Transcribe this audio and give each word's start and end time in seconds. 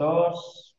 dos. 0.00 0.78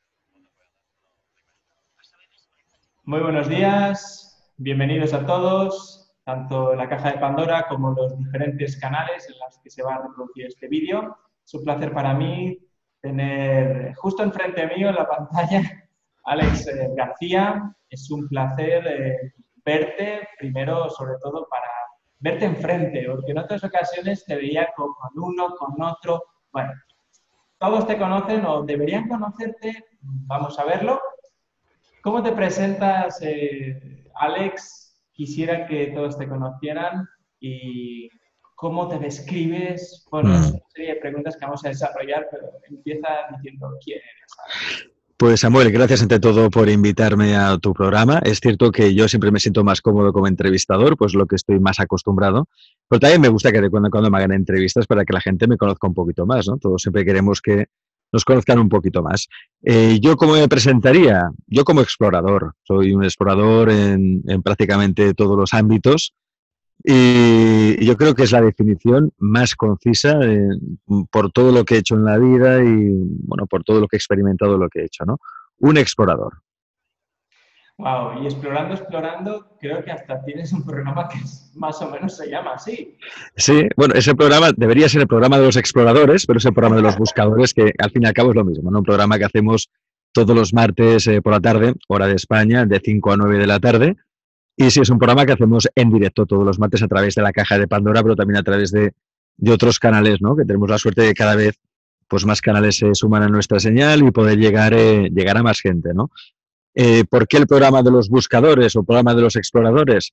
Muy 3.03 3.19
buenos 3.19 3.47
días, 3.47 4.51
bienvenidos 4.57 5.13
a 5.13 5.27
todos, 5.27 6.11
tanto 6.23 6.71
en 6.71 6.79
la 6.79 6.89
caja 6.89 7.11
de 7.11 7.19
Pandora 7.19 7.67
como 7.69 7.91
los 7.91 8.17
diferentes 8.17 8.79
canales 8.79 9.29
en 9.29 9.35
los 9.37 9.59
que 9.59 9.69
se 9.69 9.83
va 9.83 9.93
a 9.93 10.01
reproducir 10.01 10.47
este 10.47 10.67
vídeo. 10.67 11.15
Es 11.45 11.53
un 11.53 11.63
placer 11.63 11.93
para 11.93 12.15
mí 12.15 12.57
tener 12.99 13.93
justo 13.93 14.23
enfrente 14.23 14.65
mío 14.75 14.89
en 14.89 14.95
la 14.95 15.07
pantalla 15.07 15.87
Alex 16.23 16.67
eh, 16.67 16.89
García. 16.97 17.75
Es 17.91 18.09
un 18.09 18.27
placer 18.27 18.87
eh, 18.87 19.33
verte, 19.63 20.29
primero, 20.39 20.89
sobre 20.89 21.13
todo, 21.21 21.47
para 21.47 21.69
verte 22.17 22.45
enfrente, 22.45 23.05
porque 23.07 23.33
en 23.33 23.37
otras 23.37 23.63
ocasiones 23.63 24.25
te 24.25 24.35
veía 24.35 24.69
con 24.75 24.89
uno, 25.13 25.55
con 25.57 25.79
otro. 25.79 26.23
Bueno, 26.51 26.71
todos 27.61 27.85
te 27.85 27.97
conocen 27.97 28.43
o 28.45 28.63
deberían 28.63 29.07
conocerte, 29.07 29.85
vamos 30.01 30.57
a 30.57 30.65
verlo. 30.65 30.99
¿Cómo 32.01 32.23
te 32.23 32.31
presentas, 32.31 33.21
eh, 33.21 34.03
Alex? 34.15 34.99
Quisiera 35.11 35.67
que 35.67 35.87
todos 35.87 36.17
te 36.17 36.27
conocieran 36.27 37.07
y 37.39 38.09
cómo 38.55 38.87
te 38.87 38.97
describes. 38.97 40.07
Bueno, 40.09 40.29
mm. 40.29 40.33
es 40.33 40.51
una 40.51 40.69
serie 40.69 40.95
de 40.95 41.01
preguntas 41.01 41.37
que 41.37 41.45
vamos 41.45 41.63
a 41.63 41.69
desarrollar, 41.69 42.27
pero 42.31 42.49
empieza 42.67 43.07
diciendo 43.35 43.77
quién 43.85 43.99
eres. 43.99 44.90
Pues 45.21 45.41
Samuel, 45.41 45.71
gracias 45.71 46.01
ante 46.01 46.19
todo 46.19 46.49
por 46.49 46.67
invitarme 46.67 47.35
a 47.35 47.55
tu 47.59 47.73
programa. 47.73 48.17
Es 48.23 48.39
cierto 48.39 48.71
que 48.71 48.95
yo 48.95 49.07
siempre 49.07 49.29
me 49.29 49.39
siento 49.39 49.63
más 49.63 49.79
cómodo 49.79 50.11
como 50.13 50.25
entrevistador, 50.25 50.97
pues 50.97 51.13
lo 51.13 51.27
que 51.27 51.35
estoy 51.35 51.59
más 51.59 51.79
acostumbrado. 51.79 52.47
Pero 52.89 52.99
también 53.01 53.21
me 53.21 53.27
gusta 53.27 53.51
que 53.51 53.61
de 53.61 53.69
cuando 53.69 53.85
en 53.85 53.91
cuando 53.91 54.09
me 54.09 54.17
hagan 54.17 54.31
entrevistas 54.31 54.87
para 54.87 55.05
que 55.05 55.13
la 55.13 55.21
gente 55.21 55.45
me 55.45 55.57
conozca 55.57 55.85
un 55.85 55.93
poquito 55.93 56.25
más, 56.25 56.47
¿no? 56.47 56.57
Todos 56.57 56.81
siempre 56.81 57.05
queremos 57.05 57.39
que 57.39 57.67
nos 58.11 58.25
conozcan 58.25 58.57
un 58.57 58.67
poquito 58.67 59.03
más. 59.03 59.27
Eh, 59.63 59.99
¿Yo 60.01 60.17
cómo 60.17 60.33
me 60.33 60.47
presentaría? 60.47 61.29
Yo 61.45 61.65
como 61.65 61.81
explorador. 61.81 62.55
Soy 62.63 62.91
un 62.91 63.03
explorador 63.03 63.69
en, 63.69 64.23
en 64.27 64.41
prácticamente 64.41 65.13
todos 65.13 65.37
los 65.37 65.53
ámbitos. 65.53 66.15
Y 66.83 67.85
yo 67.85 67.95
creo 67.95 68.15
que 68.15 68.23
es 68.23 68.31
la 68.31 68.41
definición 68.41 69.11
más 69.19 69.55
concisa 69.55 70.19
eh, 70.23 70.49
por 71.11 71.31
todo 71.31 71.51
lo 71.51 71.63
que 71.63 71.75
he 71.75 71.79
hecho 71.79 71.95
en 71.95 72.05
la 72.05 72.17
vida 72.17 72.63
y 72.63 72.89
bueno, 73.23 73.45
por 73.47 73.63
todo 73.63 73.79
lo 73.79 73.87
que 73.87 73.97
he 73.97 73.99
experimentado, 73.99 74.57
lo 74.57 74.69
que 74.69 74.81
he 74.81 74.85
hecho, 74.85 75.05
¿no? 75.05 75.17
Un 75.59 75.77
explorador. 75.77 76.41
Wow, 77.77 78.21
y 78.21 78.25
explorando, 78.25 78.75
explorando, 78.75 79.57
creo 79.59 79.83
que 79.83 79.91
hasta 79.91 80.23
tienes 80.23 80.53
un 80.53 80.63
programa 80.63 81.07
que 81.09 81.17
más 81.55 81.81
o 81.81 81.89
menos 81.89 82.15
se 82.15 82.29
llama 82.29 82.51
así. 82.53 82.95
Sí, 83.35 83.67
bueno, 83.75 83.95
ese 83.95 84.13
programa 84.13 84.51
debería 84.55 84.87
ser 84.87 85.01
el 85.01 85.07
programa 85.07 85.39
de 85.39 85.45
los 85.45 85.57
exploradores, 85.57 86.27
pero 86.27 86.37
es 86.37 86.45
el 86.45 86.53
programa 86.53 86.75
de 86.75 86.83
los 86.83 86.97
buscadores, 86.97 87.55
que 87.55 87.73
al 87.79 87.89
fin 87.89 88.03
y 88.03 88.05
al 88.05 88.13
cabo 88.13 88.29
es 88.29 88.35
lo 88.35 88.45
mismo, 88.45 88.69
¿no? 88.69 88.79
Un 88.79 88.85
programa 88.85 89.17
que 89.17 89.25
hacemos 89.25 89.71
todos 90.11 90.35
los 90.35 90.53
martes 90.53 91.07
eh, 91.07 91.21
por 91.23 91.33
la 91.33 91.39
tarde, 91.39 91.73
hora 91.87 92.05
de 92.05 92.15
España, 92.15 92.65
de 92.65 92.79
5 92.83 93.13
a 93.13 93.17
9 93.17 93.37
de 93.39 93.47
la 93.47 93.59
tarde, 93.59 93.95
y 94.61 94.69
sí, 94.69 94.81
es 94.81 94.89
un 94.89 94.99
programa 94.99 95.25
que 95.25 95.33
hacemos 95.33 95.67
en 95.73 95.91
directo 95.91 96.25
todos 96.25 96.45
los 96.45 96.59
martes 96.59 96.83
a 96.83 96.87
través 96.87 97.15
de 97.15 97.21
la 97.21 97.31
caja 97.31 97.57
de 97.57 97.67
Pandora, 97.67 98.03
pero 98.03 98.15
también 98.15 98.37
a 98.37 98.43
través 98.43 98.71
de, 98.71 98.93
otros 99.51 99.79
canales, 99.79 100.21
¿no? 100.21 100.35
Que 100.35 100.45
tenemos 100.45 100.69
la 100.69 100.77
suerte 100.77 101.01
de 101.01 101.13
cada 101.15 101.35
vez 101.35 101.57
pues 102.07 102.25
más 102.25 102.41
canales 102.41 102.75
se 102.75 102.93
suman 102.93 103.23
a 103.23 103.29
nuestra 103.29 103.59
señal 103.59 104.05
y 104.05 104.11
poder 104.11 104.37
llegar, 104.37 104.73
eh, 104.73 105.09
llegar 105.09 105.37
a 105.37 105.43
más 105.43 105.61
gente, 105.61 105.93
¿no? 105.93 106.11
Eh, 106.75 107.05
¿Por 107.09 107.27
qué 107.27 107.37
el 107.37 107.47
programa 107.47 107.81
de 107.81 107.89
los 107.89 108.09
buscadores 108.09 108.75
o 108.75 108.81
el 108.81 108.85
programa 108.85 109.15
de 109.15 109.21
los 109.21 109.35
exploradores? 109.35 110.11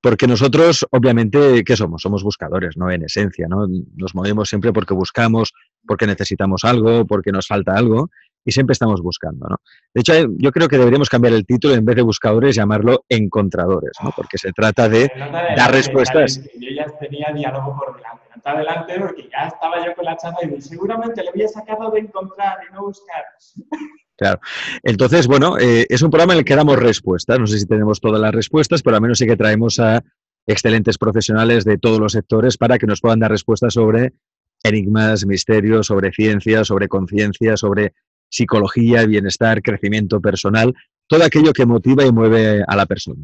Porque 0.00 0.26
nosotros, 0.26 0.86
obviamente, 0.90 1.62
¿qué 1.62 1.76
somos? 1.76 2.02
Somos 2.02 2.24
buscadores, 2.24 2.76
¿no? 2.76 2.90
En 2.90 3.04
esencia, 3.04 3.46
¿no? 3.48 3.68
Nos 3.94 4.14
movemos 4.14 4.48
siempre 4.48 4.72
porque 4.72 4.94
buscamos, 4.94 5.52
porque 5.86 6.06
necesitamos 6.06 6.64
algo, 6.64 7.06
porque 7.06 7.30
nos 7.30 7.46
falta 7.46 7.74
algo 7.74 8.10
y 8.44 8.52
siempre 8.52 8.72
estamos 8.72 9.00
buscando. 9.00 9.46
¿no? 9.48 9.56
De 9.92 10.00
hecho, 10.00 10.12
yo 10.36 10.52
creo 10.52 10.68
que 10.68 10.78
deberíamos 10.78 11.08
cambiar 11.08 11.34
el 11.34 11.46
título 11.46 11.74
en 11.74 11.84
vez 11.84 11.96
de 11.96 12.02
buscadores, 12.02 12.54
llamarlo 12.54 13.04
encontradores, 13.08 13.92
¿no? 14.02 14.12
porque 14.14 14.38
se 14.38 14.52
trata 14.52 14.88
de 14.88 15.10
dar 15.56 15.72
respuestas. 15.72 16.42
Yo 16.58 16.70
ya 16.70 16.86
tenía 16.98 17.32
diálogo 17.34 17.76
por 17.78 17.96
delante, 17.96 18.24
no 18.36 18.52
adelante 18.52 18.94
porque 19.00 19.28
ya 19.30 19.48
estaba 19.48 19.84
yo 19.84 19.94
con 19.94 20.04
la 20.04 20.16
chapa 20.16 20.38
y 20.44 20.60
seguramente 20.60 21.22
le 21.22 21.30
había 21.30 21.48
sacado 21.48 21.90
de 21.90 22.00
encontrar 22.00 22.58
y 22.68 22.74
no 22.74 22.82
buscar. 22.82 23.24
Claro. 24.16 24.38
Entonces, 24.84 25.26
bueno, 25.26 25.58
eh, 25.58 25.86
es 25.88 26.00
un 26.00 26.08
programa 26.08 26.34
en 26.34 26.38
el 26.38 26.44
que 26.44 26.54
damos 26.54 26.78
respuestas. 26.78 27.36
No 27.40 27.48
sé 27.48 27.58
si 27.58 27.66
tenemos 27.66 28.00
todas 28.00 28.20
las 28.20 28.32
respuestas, 28.32 28.80
pero 28.80 28.94
al 28.94 29.02
menos 29.02 29.18
sí 29.18 29.26
que 29.26 29.36
traemos 29.36 29.80
a 29.80 30.04
excelentes 30.46 30.98
profesionales 30.98 31.64
de 31.64 31.78
todos 31.78 31.98
los 31.98 32.12
sectores 32.12 32.56
para 32.56 32.78
que 32.78 32.86
nos 32.86 33.00
puedan 33.00 33.18
dar 33.18 33.32
respuestas 33.32 33.74
sobre 33.74 34.12
enigmas, 34.62 35.26
misterios, 35.26 35.86
sobre 35.86 36.12
ciencia, 36.12 36.64
sobre 36.64 36.88
conciencia, 36.88 37.56
sobre 37.56 37.94
psicología, 38.34 39.06
bienestar, 39.06 39.62
crecimiento 39.62 40.20
personal, 40.20 40.74
todo 41.06 41.24
aquello 41.24 41.52
que 41.52 41.64
motiva 41.64 42.04
y 42.04 42.10
mueve 42.10 42.64
a 42.66 42.76
la 42.76 42.84
persona. 42.84 43.22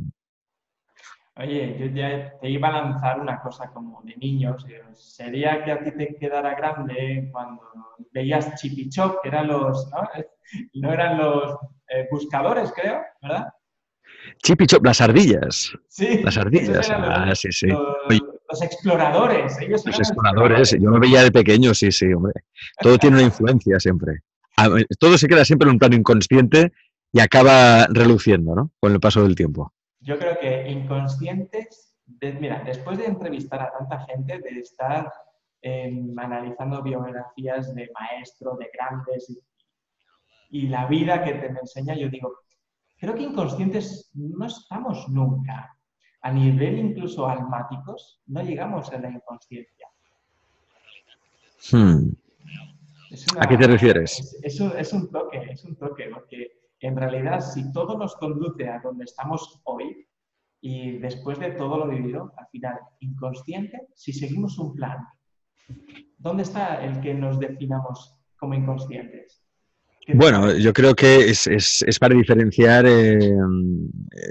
Oye, 1.36 1.76
yo 1.78 1.86
ya 1.86 2.38
te 2.40 2.50
iba 2.50 2.68
a 2.68 2.82
lanzar 2.82 3.20
una 3.20 3.40
cosa 3.40 3.70
como 3.72 4.02
de 4.04 4.14
niños. 4.16 4.64
Sería 4.92 5.64
que 5.64 5.72
a 5.72 5.82
ti 5.82 5.90
te 5.92 6.16
quedara 6.16 6.54
grande 6.54 7.28
cuando 7.32 7.62
veías 8.12 8.54
Chipichop, 8.54 9.22
que 9.22 9.28
eran 9.28 9.48
los, 9.48 9.90
¿no? 9.90 10.08
no 10.74 10.92
eran 10.92 11.18
los 11.18 11.56
eh, 11.88 12.06
buscadores, 12.10 12.72
creo, 12.72 13.00
¿verdad? 13.22 13.48
Chipichop, 14.44 14.84
las 14.84 15.00
ardillas. 15.00 15.72
Sí. 15.88 16.22
Las 16.22 16.36
ardillas. 16.36 16.88
ah, 16.90 17.32
sí, 17.34 17.50
sí. 17.50 17.68
Los, 17.68 18.62
exploradores. 18.62 19.58
Ellos 19.60 19.84
los 19.86 19.98
exploradores. 19.98 20.76
Yo 20.78 20.90
me 20.90 21.00
veía 21.00 21.22
de 21.22 21.32
pequeño, 21.32 21.72
sí, 21.72 21.90
sí, 21.90 22.12
hombre. 22.12 22.34
Todo 22.80 22.98
tiene 22.98 23.16
una 23.16 23.24
influencia 23.24 23.80
siempre 23.80 24.22
todo 24.98 25.18
se 25.18 25.28
queda 25.28 25.44
siempre 25.44 25.66
en 25.66 25.74
un 25.74 25.78
plano 25.78 25.96
inconsciente 25.96 26.72
y 27.12 27.20
acaba 27.20 27.86
reluciendo, 27.86 28.54
¿no? 28.54 28.70
Con 28.80 28.92
el 28.92 29.00
paso 29.00 29.22
del 29.22 29.34
tiempo. 29.34 29.72
Yo 30.00 30.18
creo 30.18 30.38
que 30.38 30.68
inconscientes, 30.70 31.94
mira, 32.20 32.62
después 32.64 32.98
de 32.98 33.06
entrevistar 33.06 33.62
a 33.62 33.72
tanta 33.72 34.06
gente, 34.06 34.38
de 34.38 34.60
estar 34.60 35.12
em, 35.62 36.18
analizando 36.18 36.82
biografías 36.82 37.74
de 37.74 37.90
maestros, 37.98 38.58
de 38.58 38.70
grandes 38.72 39.38
y, 40.50 40.68
la 40.68 40.86
vida 40.86 41.22
que 41.22 41.34
te 41.34 41.46
enseña, 41.46 41.94
yo 41.94 42.08
digo, 42.08 42.32
creo 42.98 43.14
que 43.14 43.22
inconscientes 43.22 44.10
no 44.14 44.46
estamos 44.46 45.08
nunca. 45.08 45.76
A 46.22 46.32
nivel 46.32 46.78
incluso 46.78 47.26
almáticos, 47.26 48.20
no 48.26 48.42
llegamos 48.42 48.90
a 48.92 48.98
la 48.98 49.10
inconsciencia. 49.10 49.88
Hmm. 51.72 52.10
¿A 53.38 53.48
qué 53.48 53.56
te 53.56 53.66
refieres? 53.66 54.38
Es, 54.42 54.60
es, 54.60 54.92
un 54.92 55.10
toque, 55.10 55.38
es 55.50 55.64
un 55.64 55.76
toque, 55.76 56.08
porque 56.12 56.52
en 56.80 56.96
realidad 56.96 57.40
si 57.40 57.72
todo 57.72 57.98
nos 57.98 58.14
conduce 58.16 58.68
a 58.68 58.80
donde 58.80 59.04
estamos 59.04 59.60
hoy 59.64 60.06
y 60.60 60.98
después 60.98 61.38
de 61.40 61.52
todo 61.52 61.78
lo 61.78 61.88
vivido, 61.88 62.32
al 62.36 62.46
final, 62.52 62.78
inconsciente, 63.00 63.88
si 63.94 64.12
seguimos 64.12 64.58
un 64.58 64.74
plan, 64.74 64.98
¿dónde 66.18 66.44
está 66.44 66.84
el 66.84 67.00
que 67.00 67.14
nos 67.14 67.40
definamos 67.40 68.16
como 68.38 68.54
inconscientes? 68.54 69.42
Bueno, 70.14 70.52
yo 70.56 70.72
creo 70.72 70.94
que 70.94 71.30
es, 71.30 71.46
es, 71.46 71.82
es 71.82 71.98
para 71.98 72.14
diferenciar, 72.14 72.86
eh, 72.86 73.16
eh, 73.16 73.30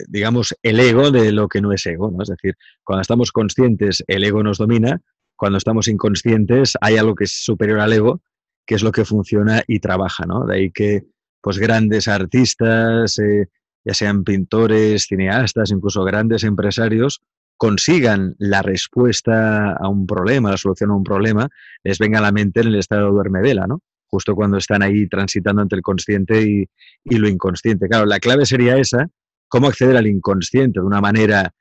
digamos, 0.07 0.53
el 0.61 0.79
ego 0.79 1.11
de 1.11 1.31
lo 1.31 1.47
que 1.47 1.61
no 1.61 1.71
es 1.71 1.85
ego. 1.85 2.11
¿no? 2.11 2.21
Es 2.23 2.29
decir, 2.29 2.55
cuando 2.83 3.01
estamos 3.01 3.31
conscientes, 3.31 4.03
el 4.07 4.23
ego 4.23 4.43
nos 4.43 4.57
domina. 4.57 5.01
Cuando 5.35 5.57
estamos 5.57 5.87
inconscientes, 5.87 6.73
hay 6.81 6.97
algo 6.97 7.15
que 7.15 7.23
es 7.23 7.43
superior 7.43 7.79
al 7.79 7.93
ego 7.93 8.21
qué 8.69 8.75
es 8.75 8.83
lo 8.83 8.91
que 8.91 9.03
funciona 9.03 9.63
y 9.65 9.79
trabaja, 9.79 10.27
¿no? 10.27 10.45
De 10.45 10.55
ahí 10.55 10.69
que 10.69 11.07
pues 11.41 11.57
grandes 11.57 12.07
artistas, 12.07 13.17
eh, 13.17 13.47
ya 13.83 13.95
sean 13.95 14.23
pintores, 14.23 15.07
cineastas, 15.07 15.71
incluso 15.71 16.03
grandes 16.03 16.43
empresarios, 16.43 17.23
consigan 17.57 18.35
la 18.37 18.61
respuesta 18.61 19.71
a 19.71 19.89
un 19.89 20.05
problema, 20.05 20.51
la 20.51 20.57
solución 20.57 20.91
a 20.91 20.95
un 20.97 21.03
problema, 21.03 21.49
les 21.83 21.97
venga 21.97 22.19
a 22.19 22.21
la 22.21 22.31
mente 22.31 22.59
en 22.59 22.67
el 22.67 22.75
estado 22.75 23.07
de 23.07 23.11
duerme 23.13 23.41
vela, 23.41 23.65
¿no? 23.65 23.81
Justo 24.05 24.35
cuando 24.35 24.57
están 24.57 24.83
ahí 24.83 25.07
transitando 25.07 25.63
entre 25.63 25.77
el 25.77 25.81
consciente 25.81 26.39
y, 26.43 26.69
lo 27.17 27.27
inconsciente. 27.27 27.87
Claro, 27.87 28.05
la 28.05 28.19
clave 28.19 28.45
sería 28.45 28.77
esa, 28.77 29.09
cómo 29.47 29.67
acceder 29.67 29.97
al 29.97 30.05
inconsciente 30.05 30.79
de 30.79 30.85
una 30.85 31.01
manera 31.01 31.55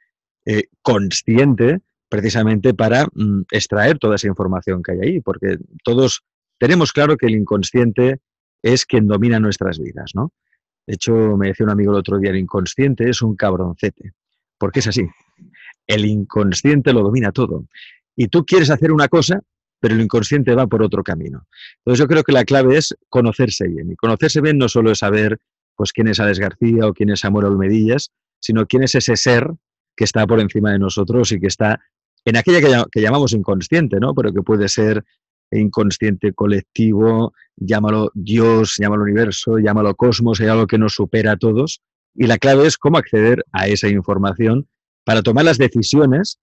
eh, 0.44 0.64
consciente, 0.82 1.78
precisamente 2.10 2.74
para 2.74 3.06
mm, 3.14 3.44
extraer 3.50 3.98
toda 3.98 4.16
esa 4.16 4.28
información 4.28 4.82
que 4.82 4.92
hay 4.92 4.98
ahí, 5.00 5.20
porque 5.22 5.56
todos 5.82 6.22
tenemos 6.58 6.92
claro 6.92 7.16
que 7.16 7.26
el 7.26 7.34
inconsciente 7.34 8.20
es 8.62 8.86
quien 8.86 9.06
domina 9.06 9.38
nuestras 9.40 9.78
vidas, 9.78 10.12
¿no? 10.14 10.32
De 10.86 10.94
hecho, 10.94 11.36
me 11.36 11.48
decía 11.48 11.64
un 11.64 11.70
amigo 11.70 11.92
el 11.92 11.98
otro 11.98 12.18
día, 12.18 12.30
el 12.30 12.38
inconsciente 12.38 13.08
es 13.08 13.22
un 13.22 13.36
cabroncete, 13.36 14.12
porque 14.58 14.80
es 14.80 14.86
así. 14.86 15.06
El 15.86 16.06
inconsciente 16.06 16.92
lo 16.92 17.02
domina 17.02 17.30
todo. 17.30 17.66
Y 18.16 18.28
tú 18.28 18.44
quieres 18.44 18.70
hacer 18.70 18.90
una 18.90 19.08
cosa, 19.08 19.40
pero 19.80 19.94
el 19.94 20.00
inconsciente 20.00 20.54
va 20.54 20.66
por 20.66 20.82
otro 20.82 21.04
camino. 21.04 21.46
Entonces 21.78 22.00
yo 22.00 22.08
creo 22.08 22.22
que 22.22 22.32
la 22.32 22.44
clave 22.44 22.78
es 22.78 22.96
conocerse 23.08 23.68
bien. 23.68 23.92
Y 23.92 23.96
conocerse 23.96 24.40
bien 24.40 24.58
no 24.58 24.68
solo 24.68 24.90
es 24.90 24.98
saber 24.98 25.38
pues, 25.76 25.92
quién 25.92 26.08
es 26.08 26.18
Alex 26.20 26.38
García 26.38 26.86
o 26.86 26.94
quién 26.94 27.10
es 27.10 27.20
Samuel 27.20 27.46
Olmedillas, 27.46 28.10
sino 28.40 28.66
quién 28.66 28.82
es 28.82 28.94
ese 28.94 29.16
ser 29.16 29.48
que 29.96 30.04
está 30.04 30.26
por 30.26 30.40
encima 30.40 30.72
de 30.72 30.78
nosotros 30.78 31.32
y 31.32 31.40
que 31.40 31.46
está 31.46 31.80
en 32.24 32.36
aquella 32.36 32.86
que, 32.90 33.00
llamamos 33.00 33.32
inconsciente, 33.32 33.98
¿no? 34.00 34.14
Pero 34.14 34.32
que 34.32 34.42
puede 34.42 34.68
ser 34.68 35.04
inconsciente 35.50 36.32
colectivo, 36.32 37.32
llámalo 37.56 38.10
Dios, 38.14 38.76
llámalo 38.78 39.02
universo, 39.02 39.58
llámalo 39.58 39.94
cosmos, 39.94 40.40
hay 40.40 40.48
algo 40.48 40.66
que 40.66 40.78
nos 40.78 40.94
supera 40.94 41.32
a 41.32 41.36
todos. 41.36 41.80
Y 42.14 42.26
la 42.26 42.38
clave 42.38 42.66
es 42.66 42.76
cómo 42.76 42.98
acceder 42.98 43.44
a 43.52 43.68
esa 43.68 43.88
información 43.88 44.68
para 45.04 45.22
tomar 45.22 45.44
las 45.44 45.58
decisiones 45.58 46.38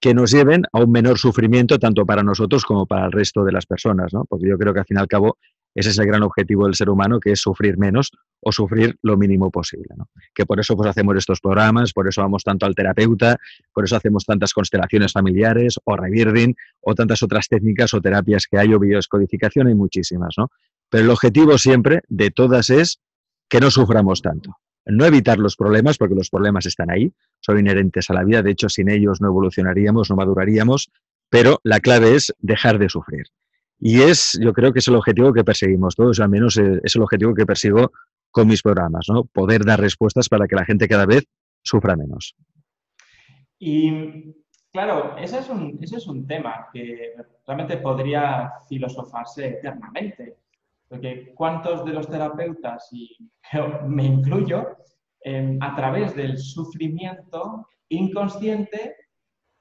que 0.00 0.12
nos 0.12 0.30
lleven 0.30 0.64
a 0.72 0.80
un 0.80 0.90
menor 0.90 1.18
sufrimiento 1.18 1.78
tanto 1.78 2.04
para 2.04 2.22
nosotros 2.22 2.64
como 2.64 2.86
para 2.86 3.06
el 3.06 3.12
resto 3.12 3.44
de 3.44 3.52
las 3.52 3.64
personas, 3.64 4.12
¿no? 4.12 4.24
Porque 4.26 4.48
yo 4.48 4.58
creo 4.58 4.74
que 4.74 4.80
al 4.80 4.86
fin 4.86 4.98
y 4.98 5.00
al 5.00 5.08
cabo 5.08 5.38
ese 5.74 5.90
es 5.90 5.98
el 5.98 6.06
gran 6.06 6.22
objetivo 6.22 6.64
del 6.64 6.74
ser 6.74 6.88
humano, 6.88 7.18
que 7.18 7.32
es 7.32 7.40
sufrir 7.40 7.76
menos 7.78 8.12
o 8.40 8.52
sufrir 8.52 8.96
lo 9.02 9.16
mínimo 9.16 9.50
posible. 9.50 9.88
¿no? 9.96 10.08
Que 10.34 10.46
por 10.46 10.60
eso 10.60 10.76
pues, 10.76 10.88
hacemos 10.88 11.16
estos 11.16 11.40
programas, 11.40 11.92
por 11.92 12.06
eso 12.08 12.22
vamos 12.22 12.44
tanto 12.44 12.66
al 12.66 12.74
terapeuta, 12.74 13.38
por 13.72 13.84
eso 13.84 13.96
hacemos 13.96 14.24
tantas 14.24 14.52
constelaciones 14.52 15.12
familiares 15.12 15.78
o 15.84 15.96
rebirthing 15.96 16.54
o 16.80 16.94
tantas 16.94 17.22
otras 17.22 17.48
técnicas 17.48 17.92
o 17.94 18.00
terapias 18.00 18.46
que 18.46 18.58
hay 18.58 18.72
o 18.72 18.78
bioscodificación, 18.78 19.66
hay 19.66 19.74
muchísimas. 19.74 20.34
¿no? 20.38 20.50
Pero 20.88 21.04
el 21.04 21.10
objetivo 21.10 21.58
siempre 21.58 22.02
de 22.08 22.30
todas 22.30 22.70
es 22.70 23.00
que 23.48 23.60
no 23.60 23.70
suframos 23.70 24.22
tanto. 24.22 24.56
No 24.86 25.06
evitar 25.06 25.38
los 25.38 25.56
problemas, 25.56 25.96
porque 25.96 26.14
los 26.14 26.28
problemas 26.28 26.66
están 26.66 26.90
ahí, 26.90 27.12
son 27.40 27.58
inherentes 27.58 28.10
a 28.10 28.14
la 28.14 28.22
vida, 28.22 28.42
de 28.42 28.50
hecho 28.50 28.68
sin 28.68 28.90
ellos 28.90 29.20
no 29.20 29.28
evolucionaríamos, 29.28 30.10
no 30.10 30.16
maduraríamos, 30.16 30.90
pero 31.30 31.60
la 31.64 31.80
clave 31.80 32.14
es 32.14 32.34
dejar 32.38 32.78
de 32.78 32.90
sufrir. 32.90 33.26
Y 33.86 34.00
es, 34.00 34.38
yo 34.40 34.54
creo 34.54 34.72
que 34.72 34.78
es 34.78 34.88
el 34.88 34.94
objetivo 34.94 35.34
que 35.34 35.44
perseguimos 35.44 35.94
todos, 35.94 36.18
al 36.18 36.30
menos 36.30 36.56
eh, 36.56 36.80
es 36.82 36.96
el 36.96 37.02
objetivo 37.02 37.34
que 37.34 37.44
persigo 37.44 37.92
con 38.30 38.48
mis 38.48 38.62
programas, 38.62 39.04
¿no? 39.12 39.24
Poder 39.26 39.62
dar 39.62 39.78
respuestas 39.78 40.30
para 40.30 40.46
que 40.48 40.56
la 40.56 40.64
gente 40.64 40.88
cada 40.88 41.04
vez 41.04 41.26
sufra 41.62 41.94
menos. 41.94 42.34
Y 43.58 44.34
claro, 44.72 45.18
ese 45.18 45.40
es 45.40 45.50
un, 45.50 45.78
ese 45.82 45.98
es 45.98 46.06
un 46.06 46.26
tema 46.26 46.68
que 46.72 47.12
realmente 47.46 47.76
podría 47.76 48.54
filosofarse 48.66 49.48
eternamente. 49.48 50.38
Porque 50.88 51.34
cuántos 51.34 51.84
de 51.84 51.92
los 51.92 52.08
terapeutas, 52.08 52.88
y 52.90 53.14
me 53.86 54.06
incluyo, 54.06 54.78
em, 55.20 55.58
a 55.60 55.76
través 55.76 56.16
del 56.16 56.38
sufrimiento 56.38 57.68
inconsciente 57.90 58.96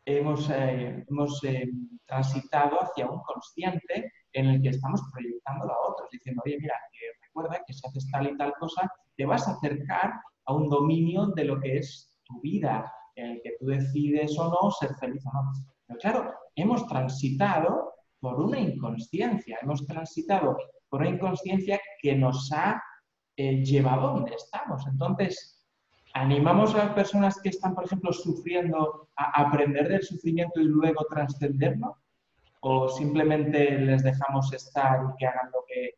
hemos, 0.06 0.50
eh, 0.50 1.06
hemos 1.10 1.44
eh, 1.44 1.70
transitado 2.06 2.82
hacia 2.82 3.10
un 3.10 3.22
consciente 3.22 4.12
en 4.34 4.48
el 4.48 4.62
que 4.62 4.70
estamos 4.70 5.02
proyectando 5.12 5.66
a 5.66 5.90
otros, 5.90 6.10
diciendo, 6.12 6.42
oye, 6.46 6.58
mira, 6.60 6.76
recuerda 7.22 7.64
que 7.66 7.74
si 7.74 7.88
haces 7.88 8.10
tal 8.12 8.28
y 8.28 8.38
tal 8.38 8.54
cosa, 8.60 8.92
te 9.16 9.26
vas 9.26 9.48
a 9.48 9.52
acercar 9.52 10.14
a 10.46 10.54
un 10.54 10.70
dominio 10.70 11.28
de 11.28 11.46
lo 11.46 11.60
que 11.60 11.78
es 11.78 12.20
tu 12.24 12.42
vida, 12.42 12.92
en 13.16 13.32
el 13.32 13.42
que 13.42 13.56
tú 13.60 13.68
decides 13.68 14.38
o 14.40 14.50
no 14.50 14.72
ser 14.72 14.94
feliz 14.96 15.24
o 15.26 15.32
no. 15.34 15.52
Pero 15.88 16.00
claro, 16.00 16.34
hemos 16.56 16.88
transitado 16.88 17.94
por 18.20 18.40
una 18.40 18.60
inconsciencia, 18.60 19.60
hemos 19.62 19.86
transitado 19.86 20.58
por 20.90 21.02
una 21.02 21.10
inconsciencia 21.10 21.80
que 22.02 22.16
nos 22.16 22.52
ha 22.52 22.82
eh, 23.36 23.64
llevado 23.64 24.10
a 24.10 24.14
donde 24.14 24.36
estamos. 24.36 24.86
Entonces, 24.88 25.53
¿Animamos 26.14 26.76
a 26.76 26.86
las 26.86 26.94
personas 26.94 27.42
que 27.42 27.50
están, 27.50 27.74
por 27.74 27.86
ejemplo, 27.86 28.14
sufriendo 28.14 29.10
a 29.16 29.42
aprender 29.42 29.88
del 29.88 30.04
sufrimiento 30.04 30.62
y 30.62 30.66
luego 30.66 31.06
trascenderlo? 31.10 31.98
¿O 32.60 32.88
simplemente 32.88 33.78
les 33.80 34.04
dejamos 34.04 34.54
estar 34.54 35.00
y 35.04 35.18
que 35.18 35.26
hagan 35.26 35.50
lo 35.52 35.66
que, 35.68 35.96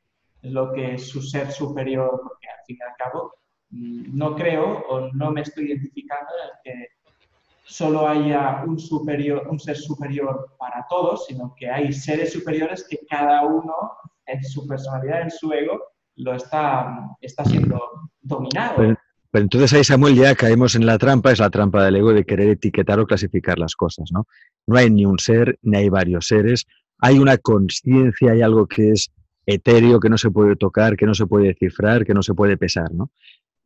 lo 0.50 0.72
que 0.72 0.94
es 0.94 1.10
su 1.10 1.22
ser 1.22 1.52
superior? 1.52 2.22
Porque 2.24 2.48
al 2.48 2.66
fin 2.66 2.78
y 2.80 2.84
al 2.84 2.96
cabo 2.98 3.34
mm, 3.72 4.18
no 4.18 4.36
creo 4.36 4.86
o 4.88 5.12
no 5.12 5.32
me 5.32 5.42
estoy 5.42 5.66
identificando 5.66 6.30
en 6.42 6.50
el 6.50 6.56
que 6.64 6.88
solo 7.66 8.08
haya 8.08 8.64
un, 8.66 8.80
superior, 8.80 9.46
un 9.50 9.60
ser 9.60 9.76
superior 9.76 10.56
para 10.58 10.86
todos, 10.90 11.26
sino 11.26 11.54
que 11.56 11.70
hay 11.70 11.92
seres 11.92 12.32
superiores 12.32 12.88
que 12.90 13.00
cada 13.10 13.44
uno 13.46 13.74
en 14.28 14.42
su 14.44 14.66
personalidad, 14.66 15.24
en 15.24 15.32
su 15.32 15.52
ego, 15.52 15.82
lo 16.16 16.36
está, 16.36 17.18
está 17.20 17.44
siendo 17.44 18.10
dominado. 18.22 18.76
Pues, 18.78 18.98
pero 19.36 19.44
entonces 19.44 19.74
ahí, 19.74 19.84
Samuel, 19.84 20.16
ya 20.16 20.34
caemos 20.34 20.76
en 20.76 20.86
la 20.86 20.98
trampa, 20.98 21.30
es 21.30 21.40
la 21.40 21.50
trampa 21.50 21.84
del 21.84 21.98
ego 21.98 22.14
de 22.14 22.24
querer 22.24 22.52
etiquetar 22.52 23.02
o 23.02 23.06
clasificar 23.06 23.60
las 23.60 23.76
cosas, 23.76 24.10
¿no? 24.14 24.28
No 24.66 24.78
hay 24.78 24.90
ni 24.90 25.06
un 25.06 25.20
ser, 25.20 25.60
ni 25.62 25.76
hay 25.76 25.90
varios 25.90 26.28
seres, 26.28 26.66
hay 27.00 27.20
una 27.20 27.38
conciencia, 27.38 28.32
hay 28.32 28.42
algo 28.42 28.66
que 28.66 28.92
es 28.92 29.12
etéreo, 29.46 30.00
que 30.00 30.08
no 30.08 30.18
se 30.18 30.32
puede 30.32 30.56
tocar, 30.56 30.96
que 30.96 31.06
no 31.06 31.14
se 31.14 31.26
puede 31.26 31.54
cifrar, 31.54 32.06
que 32.06 32.14
no 32.14 32.24
se 32.24 32.34
puede 32.34 32.56
pesar, 32.56 32.94
¿no? 32.94 33.12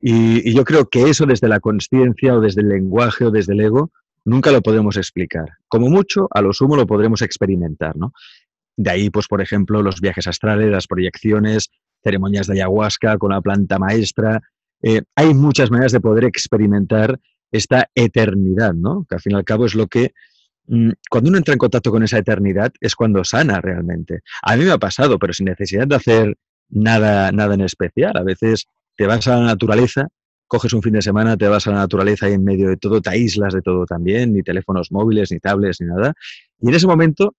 Y, 0.01 0.56
yo 0.56 0.66
creo 0.66 0.89
que 0.89 1.04
eso 1.04 1.27
desde 1.27 1.48
la 1.48 1.60
conciencia 1.60 2.33
o 2.33 2.42
desde 2.42 2.62
el 2.62 2.69
lenguaje 2.69 3.25
o 3.25 3.30
desde 3.30 3.54
el 3.54 3.60
ego 3.60 3.92
nunca 4.25 4.50
lo 4.50 4.63
podemos 4.63 4.98
explicar. 4.98 5.50
Como 5.68 5.88
mucho, 5.88 6.27
a 6.31 6.42
lo 6.42 6.51
sumo 6.51 6.77
lo 6.77 6.88
podremos 6.88 7.21
experimentar, 7.21 7.95
¿no? 7.95 8.12
De 8.75 8.89
ahí, 8.89 9.12
pues, 9.12 9.27
por 9.27 9.39
ejemplo, 9.39 9.83
los 9.83 10.01
viajes 10.01 10.25
astrales, 10.25 10.71
las 10.71 10.88
proyecciones, 10.88 11.69
ceremonias 12.04 12.48
de 12.48 12.54
ayahuasca 12.54 13.19
con 13.19 13.33
la 13.33 13.42
planta 13.42 13.77
maestra, 13.77 14.42
eh, 14.81 15.02
hay 15.16 15.34
muchas 15.34 15.72
maneras 15.72 15.92
de 15.92 16.00
poder 16.00 16.26
experimentar 16.26 17.20
esta 17.52 17.90
eternidad, 17.96 18.74
¿no? 18.74 19.06
Que 19.08 19.16
al 19.16 19.22
fin 19.22 19.34
y 19.34 19.36
al 19.36 19.44
cabo 19.44 19.66
es 19.66 19.76
lo 19.76 19.88
que, 19.88 20.14
mm, 20.68 20.92
cuando 21.10 21.30
uno 21.30 21.38
entra 21.38 21.54
en 21.54 21.58
contacto 21.58 21.92
con 21.92 22.04
esa 22.04 22.18
eternidad, 22.18 22.72
es 22.80 22.96
cuando 22.96 23.24
sana 23.24 23.62
realmente. 23.62 24.22
A 24.44 24.56
mí 24.56 24.66
me 24.66 24.72
ha 24.72 24.78
pasado, 24.78 25.18
pero 25.20 25.34
sin 25.34 25.46
necesidad 25.46 25.88
de 25.88 25.96
hacer 25.96 26.38
nada, 26.70 27.31
nada 27.31 27.56
en 27.56 27.62
especial. 27.62 28.16
A 28.18 28.24
veces 28.24 28.68
te 28.96 29.08
vas 29.08 29.28
a 29.28 29.38
la 29.38 29.46
naturaleza, 29.46 30.08
coges 30.48 30.74
un 30.74 30.81
fin 30.81 30.94
de 30.94 31.02
semana, 31.02 31.38
te 31.38 31.48
vas 31.48 31.68
a 31.68 31.72
la 31.72 31.78
naturaleza 31.78 32.30
y 32.30 32.34
en 32.34 32.44
medio 32.44 32.70
de 32.70 32.78
todo 32.78 33.02
te 33.02 33.10
aíslas 33.10 33.54
de 33.54 33.62
todo 33.62 33.86
también, 33.86 34.34
ni 34.34 34.44
teléfonos 34.44 34.92
móviles, 34.92 35.31
ni 35.31 35.40
tablets, 35.40 35.81
ni 35.81 35.88
nada. 35.88 36.14
Y 36.62 36.70
en 36.70 36.76
ese 36.76 36.88
momento 36.88 37.36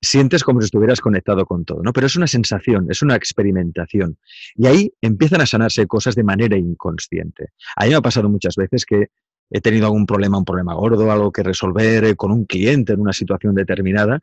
sientes 0.00 0.44
como 0.44 0.60
si 0.60 0.66
estuvieras 0.66 1.00
conectado 1.00 1.44
con 1.44 1.64
todo, 1.64 1.82
¿no? 1.82 1.92
Pero 1.92 2.06
es 2.06 2.16
una 2.16 2.26
sensación, 2.26 2.86
es 2.90 3.02
una 3.02 3.16
experimentación. 3.16 4.16
Y 4.54 4.66
ahí 4.66 4.92
empiezan 5.00 5.40
a 5.40 5.46
sanarse 5.46 5.86
cosas 5.86 6.14
de 6.14 6.24
manera 6.24 6.56
inconsciente. 6.56 7.50
A 7.76 7.84
mí 7.84 7.90
me 7.90 7.96
ha 7.96 8.00
pasado 8.00 8.28
muchas 8.28 8.56
veces 8.56 8.84
que 8.86 9.08
he 9.50 9.60
tenido 9.60 9.86
algún 9.86 10.06
problema, 10.06 10.38
un 10.38 10.44
problema 10.44 10.74
gordo, 10.74 11.10
algo 11.10 11.32
que 11.32 11.42
resolver 11.42 12.04
eh, 12.04 12.16
con 12.16 12.30
un 12.30 12.44
cliente 12.46 12.92
en 12.92 13.00
una 13.00 13.12
situación 13.12 13.54
determinada, 13.54 14.20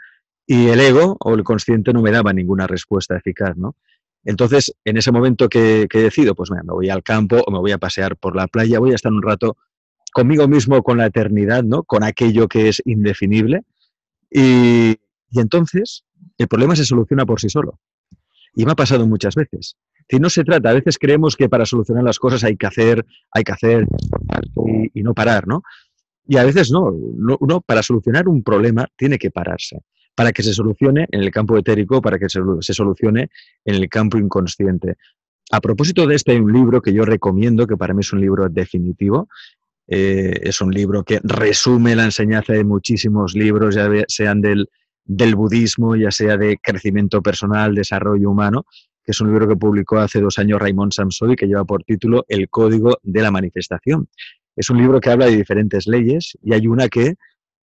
y 0.47 0.67
el 0.67 0.79
ego 0.79 1.17
o 1.19 1.33
el 1.35 1.43
consciente 1.43 1.91
no 1.91 2.01
me 2.01 2.11
daba 2.11 2.31
ninguna 2.31 2.67
respuesta 2.67 3.17
eficaz, 3.17 3.57
¿no? 3.57 3.75
Entonces, 4.23 4.73
en 4.83 4.97
ese 4.97 5.11
momento 5.11 5.47
que, 5.49 5.87
que 5.89 5.99
decido, 5.99 6.35
pues 6.35 6.51
me 6.51 6.61
voy 6.63 6.89
al 6.89 7.03
campo 7.03 7.43
o 7.45 7.51
me 7.51 7.59
voy 7.59 7.71
a 7.71 7.77
pasear 7.77 8.17
por 8.17 8.35
la 8.35 8.47
playa, 8.47 8.79
voy 8.79 8.91
a 8.91 8.95
estar 8.95 9.11
un 9.11 9.21
rato 9.21 9.57
conmigo 10.13 10.47
mismo, 10.47 10.81
con 10.83 10.97
la 10.97 11.05
eternidad, 11.05 11.63
¿no? 11.63 11.83
Con 11.83 12.03
aquello 12.03 12.47
que 12.47 12.69
es 12.69 12.81
indefinible. 12.85 13.63
Y, 14.31 14.97
y 15.31 15.39
entonces 15.39 16.03
el 16.37 16.47
problema 16.47 16.75
se 16.75 16.85
soluciona 16.85 17.25
por 17.25 17.39
sí 17.39 17.49
solo. 17.49 17.79
Y 18.55 18.65
me 18.65 18.71
ha 18.71 18.75
pasado 18.75 19.05
muchas 19.05 19.35
veces. 19.35 19.75
Si 20.09 20.19
no 20.19 20.29
se 20.29 20.43
trata, 20.43 20.69
a 20.69 20.73
veces 20.73 20.97
creemos 20.97 21.35
que 21.35 21.49
para 21.49 21.65
solucionar 21.65 22.03
las 22.03 22.17
cosas 22.17 22.43
hay 22.43 22.55
que 22.55 22.65
hacer, 22.65 23.05
hay 23.31 23.43
que 23.43 23.51
hacer 23.51 23.85
y, 24.93 25.03
no 25.03 25.13
parar, 25.13 25.47
¿no? 25.47 25.63
Y 26.27 26.37
a 26.37 26.43
veces 26.43 26.71
no, 26.71 26.91
uno 27.39 27.61
para 27.61 27.83
solucionar 27.83 28.27
un 28.27 28.41
problema 28.41 28.87
tiene 28.95 29.17
que 29.17 29.31
pararse, 29.31 29.81
para 30.15 30.31
que 30.31 30.43
se 30.43 30.53
solucione 30.53 31.07
en 31.11 31.21
el 31.21 31.31
campo 31.31 31.57
etérico, 31.57 32.01
para 32.01 32.17
que 32.17 32.29
se, 32.29 32.41
solucione 32.73 33.29
en 33.65 33.75
el 33.75 33.89
campo 33.89 34.17
inconsciente. 34.17 34.95
A 35.51 35.61
propósito 35.61 36.07
de 36.07 36.15
este, 36.15 36.39
un 36.39 36.51
libro 36.51 36.81
que 36.81 36.93
yo 36.93 37.05
recomiendo, 37.05 37.67
que 37.67 37.77
para 37.77 37.93
mí 37.93 37.99
es 38.01 38.11
un 38.11 38.21
libro 38.21 38.49
definitivo, 38.49 39.27
eh, 39.87 40.39
es 40.41 40.59
un 40.61 40.71
libro 40.71 41.03
que 41.03 41.19
resume 41.23 41.95
la 41.95 42.05
enseñanza 42.05 42.53
de 42.53 42.63
muchísimos 42.63 43.35
libros, 43.35 43.75
ya 43.75 43.89
sean 44.07 44.41
del 44.41 44.69
del 45.07 45.35
budismo, 45.35 45.95
ya 45.95 46.11
sea 46.11 46.37
de 46.37 46.57
crecimiento 46.61 47.21
personal, 47.21 47.73
desarrollo 47.73 48.29
humano, 48.29 48.65
que 49.03 49.11
es 49.11 49.21
un 49.21 49.29
libro 49.29 49.47
que 49.47 49.55
publicó 49.55 49.99
hace 49.99 50.19
dos 50.19 50.37
años 50.37 50.59
Raymond 50.59 50.91
Samsoi, 50.91 51.35
que 51.35 51.47
lleva 51.47 51.63
por 51.63 51.83
título 51.83 52.25
El 52.27 52.49
Código 52.49 52.97
de 53.01 53.21
la 53.21 53.31
Manifestación. 53.31 54.09
Es 54.55 54.69
un 54.69 54.77
libro 54.77 54.99
que 54.99 55.09
habla 55.09 55.27
de 55.27 55.37
diferentes 55.37 55.87
leyes 55.87 56.37
y 56.43 56.53
hay 56.53 56.67
una 56.67 56.89
que 56.89 57.15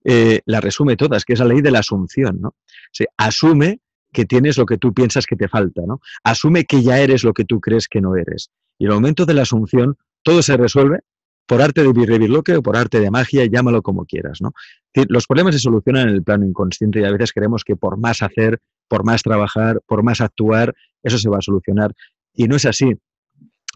eh, 0.03 0.41
la 0.45 0.61
resume 0.61 0.95
todas, 0.95 1.25
que 1.25 1.33
es 1.33 1.39
la 1.39 1.45
ley 1.45 1.61
de 1.61 1.71
la 1.71 1.79
asunción. 1.79 2.39
¿no? 2.39 2.55
Se 2.91 3.07
asume 3.17 3.79
que 4.13 4.25
tienes 4.25 4.57
lo 4.57 4.65
que 4.65 4.77
tú 4.77 4.93
piensas 4.93 5.25
que 5.25 5.35
te 5.35 5.47
falta, 5.47 5.81
¿no? 5.87 6.01
Asume 6.23 6.65
que 6.65 6.83
ya 6.83 6.99
eres 6.99 7.23
lo 7.23 7.33
que 7.33 7.45
tú 7.45 7.61
crees 7.61 7.87
que 7.87 8.01
no 8.01 8.15
eres. 8.15 8.51
Y 8.77 8.85
el 8.85 8.91
momento 8.91 9.25
de 9.25 9.33
la 9.33 9.43
asunción, 9.43 9.97
todo 10.21 10.41
se 10.41 10.57
resuelve 10.57 10.99
por 11.51 11.61
arte 11.61 11.83
de 11.83 11.91
birrebirloque 11.91 12.55
o 12.55 12.63
por 12.63 12.77
arte 12.77 13.01
de 13.01 13.11
magia, 13.11 13.45
llámalo 13.45 13.81
como 13.81 14.05
quieras, 14.05 14.39
¿no? 14.41 14.53
Los 15.09 15.27
problemas 15.27 15.53
se 15.53 15.59
solucionan 15.59 16.07
en 16.07 16.15
el 16.15 16.23
plano 16.23 16.45
inconsciente 16.45 17.01
y 17.01 17.03
a 17.03 17.11
veces 17.11 17.33
creemos 17.33 17.65
que 17.65 17.75
por 17.75 17.97
más 17.97 18.21
hacer, 18.21 18.59
por 18.87 19.03
más 19.03 19.21
trabajar, 19.21 19.81
por 19.85 20.01
más 20.01 20.21
actuar, 20.21 20.73
eso 21.03 21.17
se 21.17 21.27
va 21.27 21.39
a 21.39 21.41
solucionar. 21.41 21.91
Y 22.33 22.47
no 22.47 22.55
es 22.55 22.63
así. 22.63 22.95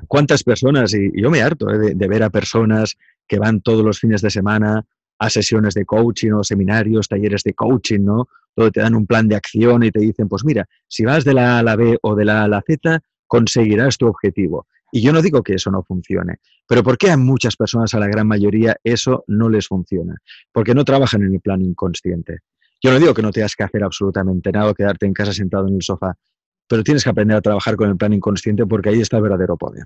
¿Cuántas 0.08 0.42
personas, 0.44 0.94
y 0.94 1.22
yo 1.22 1.30
me 1.30 1.42
harto 1.42 1.70
eh, 1.70 1.96
de, 1.96 2.08
ver 2.08 2.24
a 2.24 2.30
personas 2.30 2.96
que 3.28 3.40
van 3.40 3.60
todos 3.60 3.84
los 3.84 4.00
fines 4.00 4.22
de 4.22 4.30
semana 4.30 4.86
a 5.20 5.30
sesiones 5.30 5.74
de 5.74 5.84
coaching 5.84 6.32
o 6.32 6.46
seminarios, 6.46 7.10
talleres 7.10 7.44
de 7.44 7.56
coaching, 7.56 8.06
¿no? 8.06 8.30
Todo 8.56 8.72
te 8.72 8.80
dan 8.80 8.96
un 8.96 9.06
plan 9.06 9.28
de 9.28 9.36
acción 9.36 9.84
y 9.84 9.92
te 9.92 10.00
dicen, 10.00 10.30
pues 10.30 10.46
mira, 10.46 10.66
si 10.88 11.04
vas 11.04 11.26
de 11.26 11.34
la 11.34 11.58
A 11.58 11.60
a 11.60 11.64
la 11.64 11.76
B 11.76 11.98
o 12.02 12.16
de 12.16 12.24
la 12.24 12.40
A 12.40 12.44
a 12.46 12.48
la 12.48 12.62
Z, 12.66 13.02
conseguirás 13.28 13.98
tu 13.98 14.08
objetivo. 14.08 14.66
Y 14.96 15.02
yo 15.02 15.12
no 15.12 15.22
digo 15.22 15.44
que 15.44 15.56
eso 15.56 15.70
no 15.72 15.84
funcione, 15.84 16.38
pero 16.66 16.82
¿por 16.82 16.98
qué 16.98 17.12
a 17.12 17.18
muchas 17.18 17.58
personas, 17.58 17.94
a 17.94 18.00
la 18.00 18.08
gran 18.08 18.26
mayoría, 18.26 18.78
eso 18.82 19.26
no 19.28 19.50
les 19.50 19.68
funciona? 19.68 20.16
Porque 20.54 20.74
no 20.74 20.86
trabajan 20.86 21.22
en 21.22 21.34
el 21.34 21.42
plano 21.42 21.66
inconsciente. 21.66 22.40
Yo 22.82 22.94
no 22.94 23.00
digo 23.00 23.14
que 23.14 23.22
no 23.22 23.34
tengas 23.34 23.58
que 23.58 23.64
hacer 23.64 23.84
absolutamente 23.84 24.54
nada 24.54 24.70
o 24.70 24.74
quedarte 24.74 25.06
en 25.06 25.12
casa 25.12 25.34
sentado 25.34 25.68
en 25.68 25.76
el 25.76 25.82
sofá, 25.82 26.18
pero 26.66 26.82
tienes 26.82 27.04
que 27.04 27.10
aprender 27.10 27.36
a 27.36 27.42
trabajar 27.42 27.76
con 27.76 27.90
el 27.90 27.98
plan 27.98 28.14
inconsciente 28.14 28.66
porque 28.66 28.88
ahí 28.88 29.02
está 29.02 29.18
el 29.18 29.24
verdadero 29.24 29.58
poder. 29.58 29.84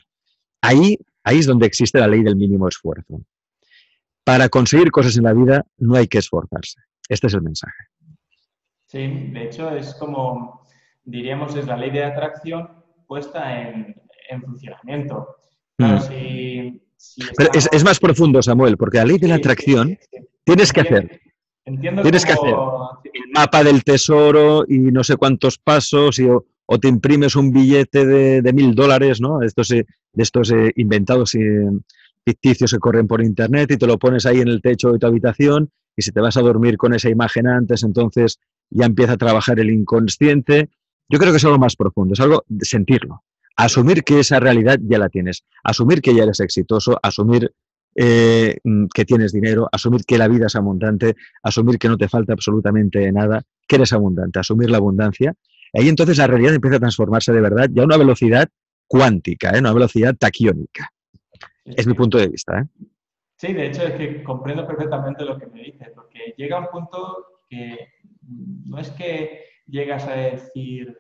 Ahí, 0.62 1.00
ahí 1.24 1.40
es 1.40 1.48
donde 1.48 1.66
existe 1.66 1.98
la 1.98 2.08
ley 2.08 2.22
del 2.22 2.36
mínimo 2.36 2.68
esfuerzo. 2.68 3.20
Para 4.24 4.48
conseguir 4.48 4.92
cosas 4.92 5.18
en 5.18 5.24
la 5.24 5.34
vida 5.34 5.66
no 5.80 5.96
hay 5.96 6.08
que 6.08 6.20
esforzarse. 6.20 6.82
Este 7.08 7.26
es 7.26 7.34
el 7.34 7.42
mensaje. 7.42 7.84
Sí, 8.86 9.08
de 9.08 9.46
hecho 9.46 9.72
es 9.72 9.96
como, 9.96 10.68
diríamos, 11.04 11.56
es 11.56 11.66
la 11.66 11.78
ley 11.78 11.90
de 11.90 12.04
atracción 12.04 12.70
puesta 13.08 13.60
en, 13.60 13.96
funcionamiento. 14.42 15.36
Claro, 15.78 15.98
mm. 15.98 16.02
si, 16.08 16.82
Pero 17.38 17.50
es, 17.54 17.84
más 17.84 18.00
profundo, 18.00 18.42
Samuel, 18.42 18.78
porque 18.78 18.98
la 18.98 19.06
ley 19.06 19.18
de 19.18 19.28
la 19.28 19.36
atracción 19.36 19.98
tienes 20.44 20.74
que 20.74 20.82
hacer. 20.82 21.22
Entiendo 21.66 22.02
tienes 22.02 22.26
que 22.26 22.34
hacer 22.34 22.54
el 23.14 23.32
mapa 23.34 23.64
del 23.64 23.84
tesoro 23.84 24.66
y 24.68 24.78
no 24.78 25.04
sé 25.04 25.18
cuántos 25.18 25.58
pasos 25.58 26.18
y, 26.20 26.28
o, 26.28 26.80
te 26.80 26.88
imprimes 26.88 27.36
un 27.36 27.52
billete 27.52 28.06
de 28.06 28.54
mil 28.54 28.74
dólares, 28.74 29.22
¿no? 29.22 29.42
Estos, 29.42 29.70
de 30.14 30.24
estos 30.24 30.52
eh, 30.52 30.72
inventados 30.76 31.36
y 31.36 31.40
ficticios 32.26 32.72
que 32.72 32.80
corren 32.80 33.08
por 33.08 33.22
internet 33.22 33.72
y 33.72 33.78
te 33.78 33.88
lo 33.88 33.98
pones 33.98 34.26
ahí 34.26 34.40
en 34.40 34.48
el 34.48 34.62
techo 34.62 34.92
de 34.92 35.00
tu 35.00 35.08
habitación 35.08 35.70
y 35.96 36.02
si 36.02 36.12
te 36.12 36.22
vas 36.22 36.38
a 36.38 36.42
dormir 36.42 36.78
con 36.78 36.94
esa 36.94 37.10
imagen 37.10 37.48
antes, 37.48 37.84
entonces 37.84 38.40
ya 38.70 38.86
empieza 38.86 39.14
a 39.14 39.18
trabajar 39.18 39.60
el 39.60 39.70
inconsciente. 39.70 40.70
Yo 41.10 41.20
creo 41.20 41.32
que 41.32 41.38
es 41.38 41.46
algo 41.46 41.58
más 41.58 41.76
profundo, 41.76 42.14
es 42.14 42.20
algo 42.20 42.44
de 42.48 42.66
sentirlo, 42.66 43.24
asumir 43.60 44.04
que 44.04 44.20
esa 44.20 44.40
realidad 44.40 44.80
ya 44.82 44.98
la 44.98 45.10
tienes, 45.10 45.44
asumir 45.64 46.02
que 46.02 46.16
ya 46.16 46.24
eres 46.24 46.40
exitoso, 46.40 46.98
asumir 47.04 47.52
eh, 47.96 48.58
que 48.94 49.06
tienes 49.06 49.34
dinero, 49.34 49.68
asumir 49.72 50.06
que 50.06 50.18
la 50.18 50.30
vida 50.30 50.48
es 50.48 50.56
abundante, 50.56 51.16
asumir 51.44 51.78
que 51.78 51.90
no 51.90 51.98
te 51.98 52.08
falta 52.08 52.32
absolutamente 52.32 53.12
nada, 53.12 53.42
que 53.68 53.76
eres 53.76 53.92
abundante, 53.92 54.40
asumir 54.40 54.70
la 54.70 54.78
abundancia. 54.78 55.34
Ahí 55.74 55.90
entonces 55.90 56.18
la 56.18 56.28
realidad 56.28 56.56
empieza 56.56 56.78
a 56.78 56.80
transformarse 56.80 57.34
de 57.34 57.42
verdad 57.42 57.70
ya 57.72 57.82
a 57.82 57.86
una 57.86 57.98
velocidad 57.98 58.48
cuántica, 58.88 59.52
¿eh? 59.52 59.60
una 59.60 59.74
velocidad 59.74 60.16
taquiónica. 60.16 60.90
Es 61.66 61.86
mi 61.86 61.94
punto 61.94 62.18
de 62.18 62.30
vista. 62.30 62.60
¿eh? 62.60 62.66
Sí, 63.36 63.54
de 63.54 63.68
hecho 63.68 63.84
es 63.84 63.94
que 63.94 64.24
comprendo 64.24 64.66
perfectamente 64.66 65.26
lo 65.26 65.38
que 65.38 65.48
me 65.48 65.64
dices, 65.64 65.90
porque 65.94 66.34
llega 66.38 66.60
un 66.60 66.68
punto 66.68 67.26
que 67.50 67.90
no 68.66 68.80
es 68.80 68.90
que 68.92 69.44
llegas 69.68 70.08
a 70.08 70.14
decir, 70.14 70.98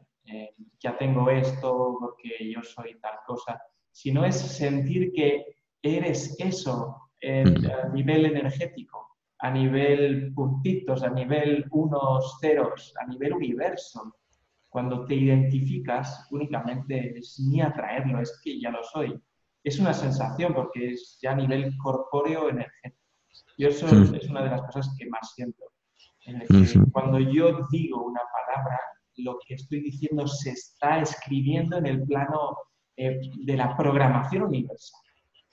ya 0.79 0.97
tengo 0.97 1.29
esto 1.29 1.97
porque 1.99 2.51
yo 2.51 2.61
soy 2.63 2.99
tal 2.99 3.19
cosa, 3.25 3.61
sino 3.91 4.25
es 4.25 4.35
sentir 4.35 5.11
que 5.13 5.45
eres 5.81 6.35
eso 6.39 7.11
a 7.21 7.87
nivel 7.89 8.25
energético, 8.25 9.17
a 9.39 9.51
nivel 9.51 10.33
puntitos, 10.33 11.03
a 11.03 11.09
nivel 11.09 11.65
unos 11.71 12.37
ceros, 12.39 12.93
a 13.01 13.07
nivel 13.07 13.33
universo. 13.33 14.15
Cuando 14.69 15.05
te 15.05 15.15
identificas 15.15 16.27
únicamente 16.31 17.17
es 17.17 17.39
ni 17.39 17.61
atraerlo, 17.61 18.21
es 18.21 18.39
que 18.43 18.59
ya 18.59 18.69
lo 18.69 18.83
soy 18.83 19.19
es 19.63 19.79
una 19.79 19.93
sensación 19.93 20.53
porque 20.53 20.91
es 20.91 21.19
ya 21.21 21.31
a 21.31 21.35
nivel 21.35 21.75
corpóreo 21.77 22.49
energético. 22.49 22.97
Y 23.57 23.65
eso 23.65 23.87
es 23.87 24.29
una 24.29 24.43
de 24.43 24.49
las 24.49 24.61
cosas 24.63 24.95
que 24.97 25.07
más 25.09 25.33
siento. 25.33 25.65
Cuando 26.91 27.19
yo 27.19 27.67
digo 27.71 28.03
una 28.03 28.21
palabra, 28.21 28.79
lo 29.23 29.37
que 29.45 29.55
estoy 29.55 29.81
diciendo 29.81 30.27
se 30.27 30.51
está 30.51 30.99
escribiendo 30.99 31.77
en 31.77 31.85
el 31.85 32.03
plano 32.03 32.57
eh, 32.97 33.19
de 33.45 33.57
la 33.57 33.75
programación 33.75 34.43
universal. 34.43 35.01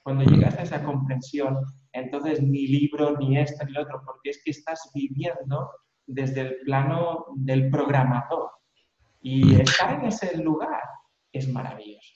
Cuando 0.02 0.24
llegas 0.24 0.56
a 0.56 0.62
esa 0.62 0.84
comprensión, 0.84 1.56
entonces 1.92 2.40
ni 2.40 2.66
libro, 2.66 3.16
ni 3.18 3.38
esto, 3.38 3.64
ni 3.64 3.72
lo 3.72 3.82
otro, 3.82 4.02
porque 4.04 4.30
es 4.30 4.40
que 4.44 4.52
estás 4.52 4.90
viviendo 4.94 5.68
desde 6.06 6.42
el 6.42 6.56
plano 6.64 7.26
del 7.34 7.70
programador. 7.70 8.50
Y 9.20 9.60
estar 9.60 9.98
en 9.98 10.06
ese 10.06 10.36
lugar 10.36 10.82
es 11.32 11.48
maravilloso. 11.48 12.12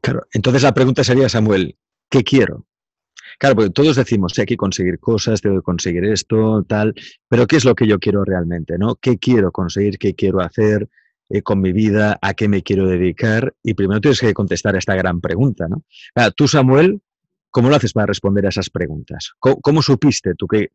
Claro, 0.00 0.22
entonces 0.32 0.62
la 0.62 0.72
pregunta 0.72 1.04
sería, 1.04 1.28
Samuel, 1.28 1.76
¿qué 2.08 2.22
quiero? 2.22 2.66
Claro, 3.40 3.56
porque 3.56 3.70
todos 3.70 3.96
decimos, 3.96 4.32
sí, 4.34 4.42
hay 4.42 4.46
que 4.46 4.58
conseguir 4.58 5.00
cosas, 5.00 5.40
tengo 5.40 5.56
que 5.56 5.62
conseguir 5.62 6.04
esto, 6.04 6.62
tal, 6.64 6.94
pero 7.26 7.46
¿qué 7.46 7.56
es 7.56 7.64
lo 7.64 7.74
que 7.74 7.86
yo 7.86 7.98
quiero 7.98 8.22
realmente? 8.22 8.76
¿no? 8.76 8.96
¿Qué 8.96 9.16
quiero 9.16 9.50
conseguir? 9.50 9.96
¿Qué 9.98 10.14
quiero 10.14 10.42
hacer 10.42 10.90
eh, 11.30 11.40
con 11.40 11.58
mi 11.62 11.72
vida? 11.72 12.18
¿A 12.20 12.34
qué 12.34 12.48
me 12.48 12.62
quiero 12.62 12.86
dedicar? 12.86 13.54
Y 13.62 13.72
primero 13.72 13.98
tienes 13.98 14.20
que 14.20 14.34
contestar 14.34 14.74
a 14.74 14.78
esta 14.78 14.94
gran 14.94 15.22
pregunta. 15.22 15.68
¿no? 15.68 15.82
tú, 16.36 16.48
Samuel, 16.48 17.00
¿cómo 17.50 17.70
lo 17.70 17.76
haces 17.76 17.94
para 17.94 18.08
responder 18.08 18.44
a 18.44 18.50
esas 18.50 18.68
preguntas? 18.68 19.32
¿Cómo, 19.38 19.80
supiste 19.80 20.34
tú 20.34 20.46
que 20.46 20.72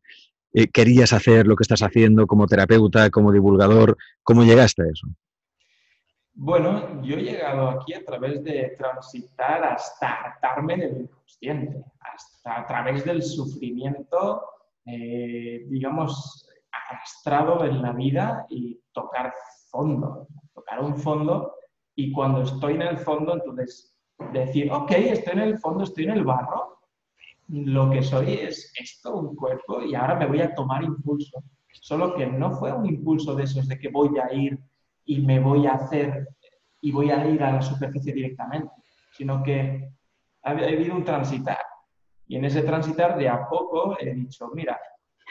eh, 0.52 0.66
querías 0.66 1.12
hacer 1.12 1.46
lo 1.46 1.54
que 1.54 1.62
estás 1.62 1.82
haciendo 1.82 2.26
como 2.26 2.48
terapeuta, 2.48 3.10
como 3.10 3.30
divulgador? 3.30 3.96
¿Cómo 4.24 4.42
llegaste 4.42 4.82
a 4.82 4.86
eso? 4.86 5.06
Bueno, 6.34 7.00
yo 7.04 7.16
he 7.16 7.22
llegado 7.22 7.70
aquí 7.70 7.94
a 7.94 8.04
través 8.04 8.42
de 8.42 8.74
transitar 8.76 9.62
hasta 9.62 10.14
hartarme 10.14 10.74
en 10.74 10.82
el 10.82 10.96
inconsciente, 11.02 11.84
hasta 12.00 12.35
a 12.46 12.66
través 12.66 13.04
del 13.04 13.22
sufrimiento, 13.22 14.42
eh, 14.84 15.66
digamos, 15.68 16.48
arrastrado 16.70 17.64
en 17.64 17.82
la 17.82 17.92
vida 17.92 18.46
y 18.48 18.80
tocar 18.92 19.32
fondo, 19.70 20.28
tocar 20.54 20.80
un 20.80 20.96
fondo 20.96 21.54
y 21.94 22.12
cuando 22.12 22.42
estoy 22.42 22.74
en 22.74 22.82
el 22.82 22.98
fondo, 22.98 23.34
entonces 23.34 23.98
decir, 24.32 24.70
ok, 24.70 24.90
estoy 24.92 25.32
en 25.34 25.40
el 25.40 25.58
fondo, 25.58 25.84
estoy 25.84 26.04
en 26.04 26.10
el 26.10 26.24
barro, 26.24 26.78
lo 27.48 27.90
que 27.90 28.02
soy 28.02 28.34
es 28.34 28.72
esto, 28.78 29.16
un 29.16 29.36
cuerpo, 29.36 29.82
y 29.82 29.94
ahora 29.94 30.16
me 30.16 30.26
voy 30.26 30.40
a 30.40 30.54
tomar 30.54 30.82
impulso. 30.82 31.42
Solo 31.72 32.14
que 32.14 32.26
no 32.26 32.52
fue 32.52 32.72
un 32.72 32.86
impulso 32.86 33.34
de 33.34 33.44
esos 33.44 33.68
de 33.68 33.78
que 33.78 33.88
voy 33.88 34.10
a 34.18 34.32
ir 34.32 34.58
y 35.04 35.20
me 35.20 35.40
voy 35.40 35.66
a 35.66 35.74
hacer 35.74 36.28
y 36.80 36.90
voy 36.90 37.10
a 37.10 37.26
ir 37.28 37.42
a 37.42 37.52
la 37.52 37.62
superficie 37.62 38.12
directamente, 38.12 38.70
sino 39.12 39.42
que 39.42 39.88
ha 40.42 40.50
habido 40.50 40.94
un 40.94 41.04
transitar. 41.04 41.58
Y 42.28 42.36
en 42.36 42.44
ese 42.44 42.62
transitar 42.62 43.16
de 43.16 43.28
a 43.28 43.48
poco 43.48 43.96
he 44.00 44.14
dicho, 44.14 44.48
mira, 44.54 44.78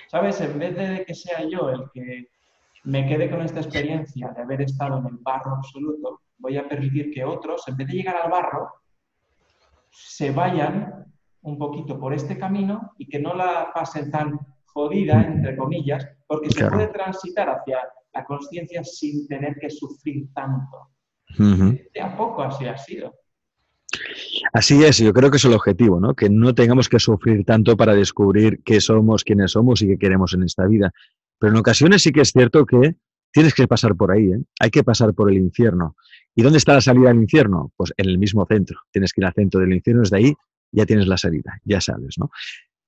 ¿sabes? 0.08 0.40
En 0.42 0.58
vez 0.58 0.76
de 0.76 1.06
que 1.06 1.14
sea 1.14 1.44
yo 1.44 1.70
el 1.70 1.90
que 1.94 2.30
me 2.84 3.08
quede 3.08 3.30
con 3.30 3.42
esta 3.42 3.60
experiencia 3.60 4.30
de 4.30 4.42
haber 4.42 4.62
estado 4.62 5.00
en 5.00 5.08
el 5.08 5.18
barro 5.18 5.56
absoluto, 5.56 6.22
voy 6.38 6.58
a 6.58 6.68
permitir 6.68 7.12
que 7.12 7.24
otros, 7.24 7.68
en 7.68 7.78
vez 7.78 7.88
de 7.88 7.94
llegar 7.94 8.16
al 8.18 8.32
barro, 8.32 8.72
se 9.90 10.32
vayan 10.32 11.06
un 11.42 11.58
poquito 11.58 12.00
por 12.00 12.14
este 12.14 12.38
camino 12.38 12.94
y 12.98 13.08
que 13.08 13.20
no 13.20 13.34
la 13.34 13.72
pasen 13.74 14.12
tan 14.12 14.40
jodida, 14.66 15.22
entre 15.22 15.56
comillas, 15.56 16.08
porque 16.28 16.50
se 16.52 16.68
puede 16.70 16.88
transitar 16.88 17.50
hacia 17.50 17.80
la 18.14 18.26
conciencia 18.26 18.84
sin 18.84 19.28
tener 19.28 19.56
que 19.60 19.70
sufrir 19.70 20.34
tanto. 20.34 20.90
De 21.38 22.02
a 22.02 22.16
poco 22.16 22.44
así 22.44 22.66
ha 22.66 22.78
sido. 22.78 23.14
Así 24.54 24.84
es, 24.84 24.98
yo 24.98 25.14
creo 25.14 25.32
que 25.32 25.38
es 25.38 25.46
el 25.46 25.54
objetivo, 25.54 26.00
¿no? 26.00 26.14
Que 26.14 26.30
no 26.30 26.54
tengamos 26.54 26.90
que 26.90 27.00
sufrir 27.00 27.46
tanto 27.46 27.76
para 27.78 27.94
descubrir 27.94 28.62
qué 28.64 28.82
somos, 28.82 29.24
quiénes 29.24 29.52
somos 29.52 29.82
y 29.82 29.88
qué 29.88 29.98
queremos 29.98 30.34
en 30.34 30.44
esta 30.44 30.66
vida. 30.66 30.92
Pero 31.40 31.54
en 31.54 31.60
ocasiones 31.60 32.04
sí 32.04 32.12
que 32.12 32.22
es 32.22 32.32
cierto 32.32 32.66
que 32.66 32.96
tienes 33.32 33.54
que 33.54 33.68
pasar 33.68 33.96
por 33.96 34.12
ahí, 34.12 34.32
¿eh? 34.32 34.42
hay 34.60 34.70
que 34.70 34.84
pasar 34.84 35.14
por 35.14 35.30
el 35.30 35.38
infierno. 35.38 35.96
¿Y 36.34 36.42
dónde 36.42 36.58
está 36.58 36.74
la 36.74 36.82
salida 36.82 37.10
del 37.10 37.18
infierno? 37.18 37.72
Pues 37.76 37.94
en 37.98 38.10
el 38.10 38.18
mismo 38.18 38.46
centro. 38.46 38.80
Tienes 38.92 39.14
que 39.14 39.22
ir 39.22 39.26
al 39.26 39.34
centro 39.34 39.60
del 39.60 39.74
infierno, 39.74 40.02
desde 40.02 40.18
ahí 40.18 40.34
ya 40.72 40.86
tienes 40.86 41.08
la 41.08 41.18
salida, 41.18 41.60
ya 41.64 41.80
sabes, 41.80 42.16
¿no? 42.18 42.30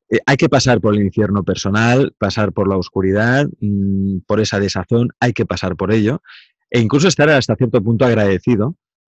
Eh, 0.10 0.20
hay 0.25 0.38
que 0.38 0.50
pasar 0.50 0.80
por 0.80 0.96
el 0.96 1.01
infierno 1.01 1.44
personal, 1.44 2.13
pasar 2.18 2.54
por 2.54 2.68
la 2.68 2.77
oscuridad, 2.77 3.48
mm, 3.60 4.20
por 4.25 4.39
esa 4.39 4.60
desazón, 4.60 5.10
hay 5.20 5.34
que 5.34 5.46
pasar 5.46 5.75
por 5.75 5.92
ello 5.92 6.22
e 6.70 6.80
incluso 6.80 7.08
estar 7.08 7.30
hasta 7.30 7.56
cierto 7.56 7.82
punto 7.82 8.06
agradecido, 8.06 8.75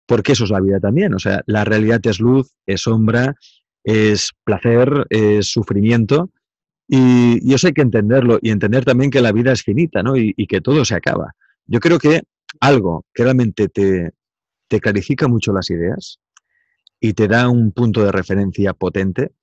porque 0.09 0.31
eso 0.31 0.45
es 0.45 0.49
la 0.49 0.59
vida 0.59 0.79
también. 0.79 1.13
O 1.13 1.19
sea, 1.19 1.43
la 1.45 1.63
realidad 1.63 2.01
es 2.07 2.19
luz, 2.19 2.51
es 2.65 2.81
sombra, 2.81 3.35
es 3.83 4.31
placer, 4.43 5.05
es 5.11 5.51
sufrimiento. 5.51 6.31
Y, 6.87 7.53
eso 7.53 7.67
hay 7.67 7.73
que 7.73 7.83
entenderlo 7.83 8.39
y 8.41 8.49
entender 8.49 8.83
también 8.85 9.11
que 9.11 9.21
la 9.21 9.31
vida 9.31 9.51
es 9.51 9.61
finita 9.61 10.01
¿no? 10.01 10.17
y, 10.17 10.33
que 10.47 10.61
todo 10.61 10.83
se 10.83 10.95
acaba. 10.95 11.35
Yo 11.67 11.79
creo 11.79 11.99
que 11.99 12.23
algo 12.59 13.05
que 13.13 13.23
realmente 13.23 13.69
te, 13.69 14.13
te 14.67 14.79
clarifica 14.79 15.27
mucho 15.27 15.53
las 15.53 15.69
ideas 15.69 16.19
y 16.99 17.13
te 17.13 17.27
da 17.27 17.47
un 17.47 17.71
punto 17.71 18.03
de 18.03 18.11
referencia 18.11 18.73
potente 18.73 19.33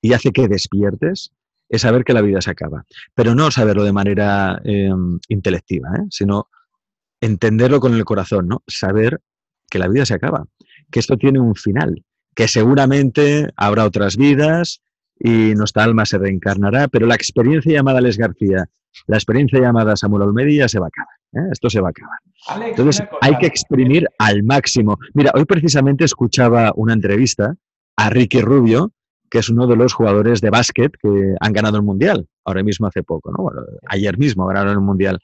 y 0.00 0.12
hace 0.12 0.30
que 0.30 0.46
despiertes 0.46 1.32
es 1.68 1.82
saber 1.82 2.04
que 2.04 2.12
la 2.12 2.22
vida 2.22 2.40
se 2.40 2.52
acaba. 2.52 2.84
Pero 3.16 3.34
no 3.34 3.50
saberlo 3.50 3.82
de 3.82 3.92
manera 3.92 4.60
em, 4.62 5.18
intelectiva, 5.28 5.88
¿eh? 5.96 6.06
sino 6.08 6.50
entenderlo 7.20 7.80
con 7.80 7.94
el 7.94 8.04
corazón, 8.04 8.46
¿no? 8.46 8.62
Saber 8.68 9.20
que 9.74 9.80
la 9.80 9.88
vida 9.88 10.06
se 10.06 10.14
acaba, 10.14 10.44
que 10.92 11.00
esto 11.00 11.16
tiene 11.16 11.40
un 11.40 11.56
final, 11.56 12.04
que 12.36 12.46
seguramente 12.46 13.48
habrá 13.56 13.84
otras 13.84 14.16
vidas 14.16 14.80
y 15.18 15.56
nuestra 15.56 15.82
alma 15.82 16.06
se 16.06 16.16
reencarnará, 16.16 16.86
pero 16.86 17.08
la 17.08 17.16
experiencia 17.16 17.72
llamada 17.72 18.00
Les 18.00 18.16
García, 18.16 18.66
la 19.08 19.16
experiencia 19.16 19.58
llamada 19.58 19.96
Samuel 19.96 20.22
Olmedia 20.22 20.68
se 20.68 20.78
va 20.78 20.86
a 20.86 20.90
acabar. 20.90 21.16
¿eh? 21.32 21.50
Esto 21.50 21.70
se 21.70 21.80
va 21.80 21.88
a 21.88 21.90
acabar. 21.90 22.68
Entonces 22.68 23.02
hay 23.20 23.36
que 23.38 23.46
exprimir 23.46 24.06
al 24.20 24.44
máximo. 24.44 24.96
Mira, 25.12 25.32
hoy 25.34 25.44
precisamente 25.44 26.04
escuchaba 26.04 26.72
una 26.76 26.92
entrevista 26.92 27.56
a 27.96 28.10
Ricky 28.10 28.42
Rubio, 28.42 28.92
que 29.28 29.38
es 29.38 29.48
uno 29.48 29.66
de 29.66 29.74
los 29.74 29.92
jugadores 29.92 30.40
de 30.40 30.50
básquet 30.50 30.92
que 31.02 31.34
han 31.40 31.52
ganado 31.52 31.78
el 31.78 31.82
Mundial, 31.82 32.28
ahora 32.44 32.62
mismo 32.62 32.86
hace 32.86 33.02
poco, 33.02 33.32
¿no? 33.32 33.50
ayer 33.88 34.16
mismo 34.18 34.46
ganaron 34.46 34.74
el 34.74 34.80
Mundial. 34.80 35.18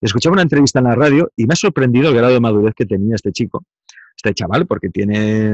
Escuchaba 0.00 0.34
una 0.34 0.42
entrevista 0.42 0.78
en 0.78 0.84
la 0.84 0.94
radio 0.94 1.28
y 1.34 1.46
me 1.46 1.54
ha 1.54 1.56
sorprendido 1.56 2.10
el 2.10 2.14
grado 2.14 2.34
de 2.34 2.38
madurez 2.38 2.74
que 2.76 2.86
tenía 2.86 3.16
este 3.16 3.32
chico, 3.32 3.64
este 4.16 4.34
chaval, 4.34 4.66
porque 4.66 4.88
tiene, 4.88 5.52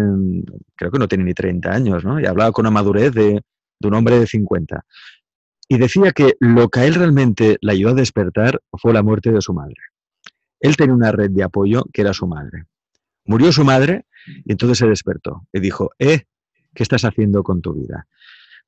creo 0.76 0.90
que 0.90 0.98
no 0.98 1.08
tiene 1.08 1.24
ni 1.24 1.34
30 1.34 1.70
años, 1.70 2.04
¿no? 2.04 2.20
Y 2.20 2.26
hablaba 2.26 2.52
con 2.52 2.64
una 2.64 2.70
madurez 2.70 3.12
de, 3.12 3.42
un 3.82 3.94
hombre 3.94 4.18
de 4.18 4.26
50. 4.26 4.84
Y 5.68 5.78
decía 5.78 6.12
que 6.12 6.36
lo 6.38 6.68
que 6.68 6.80
a 6.80 6.86
él 6.86 6.94
realmente 6.94 7.58
le 7.60 7.72
ayudó 7.72 7.90
a 7.90 7.94
despertar 7.94 8.60
fue 8.74 8.92
la 8.92 9.02
muerte 9.02 9.32
de 9.32 9.40
su 9.40 9.52
madre. 9.52 9.76
Él 10.60 10.76
tenía 10.76 10.94
una 10.94 11.10
red 11.10 11.30
de 11.30 11.42
apoyo 11.42 11.84
que 11.92 12.02
era 12.02 12.12
su 12.12 12.26
madre. 12.26 12.64
Murió 13.24 13.50
su 13.50 13.64
madre 13.64 14.06
y 14.44 14.52
entonces 14.52 14.78
se 14.78 14.86
despertó 14.86 15.46
y 15.52 15.60
dijo, 15.60 15.90
eh, 15.98 16.24
¿qué 16.74 16.82
estás 16.82 17.04
haciendo 17.04 17.42
con 17.42 17.60
tu 17.60 17.74
vida? 17.74 18.06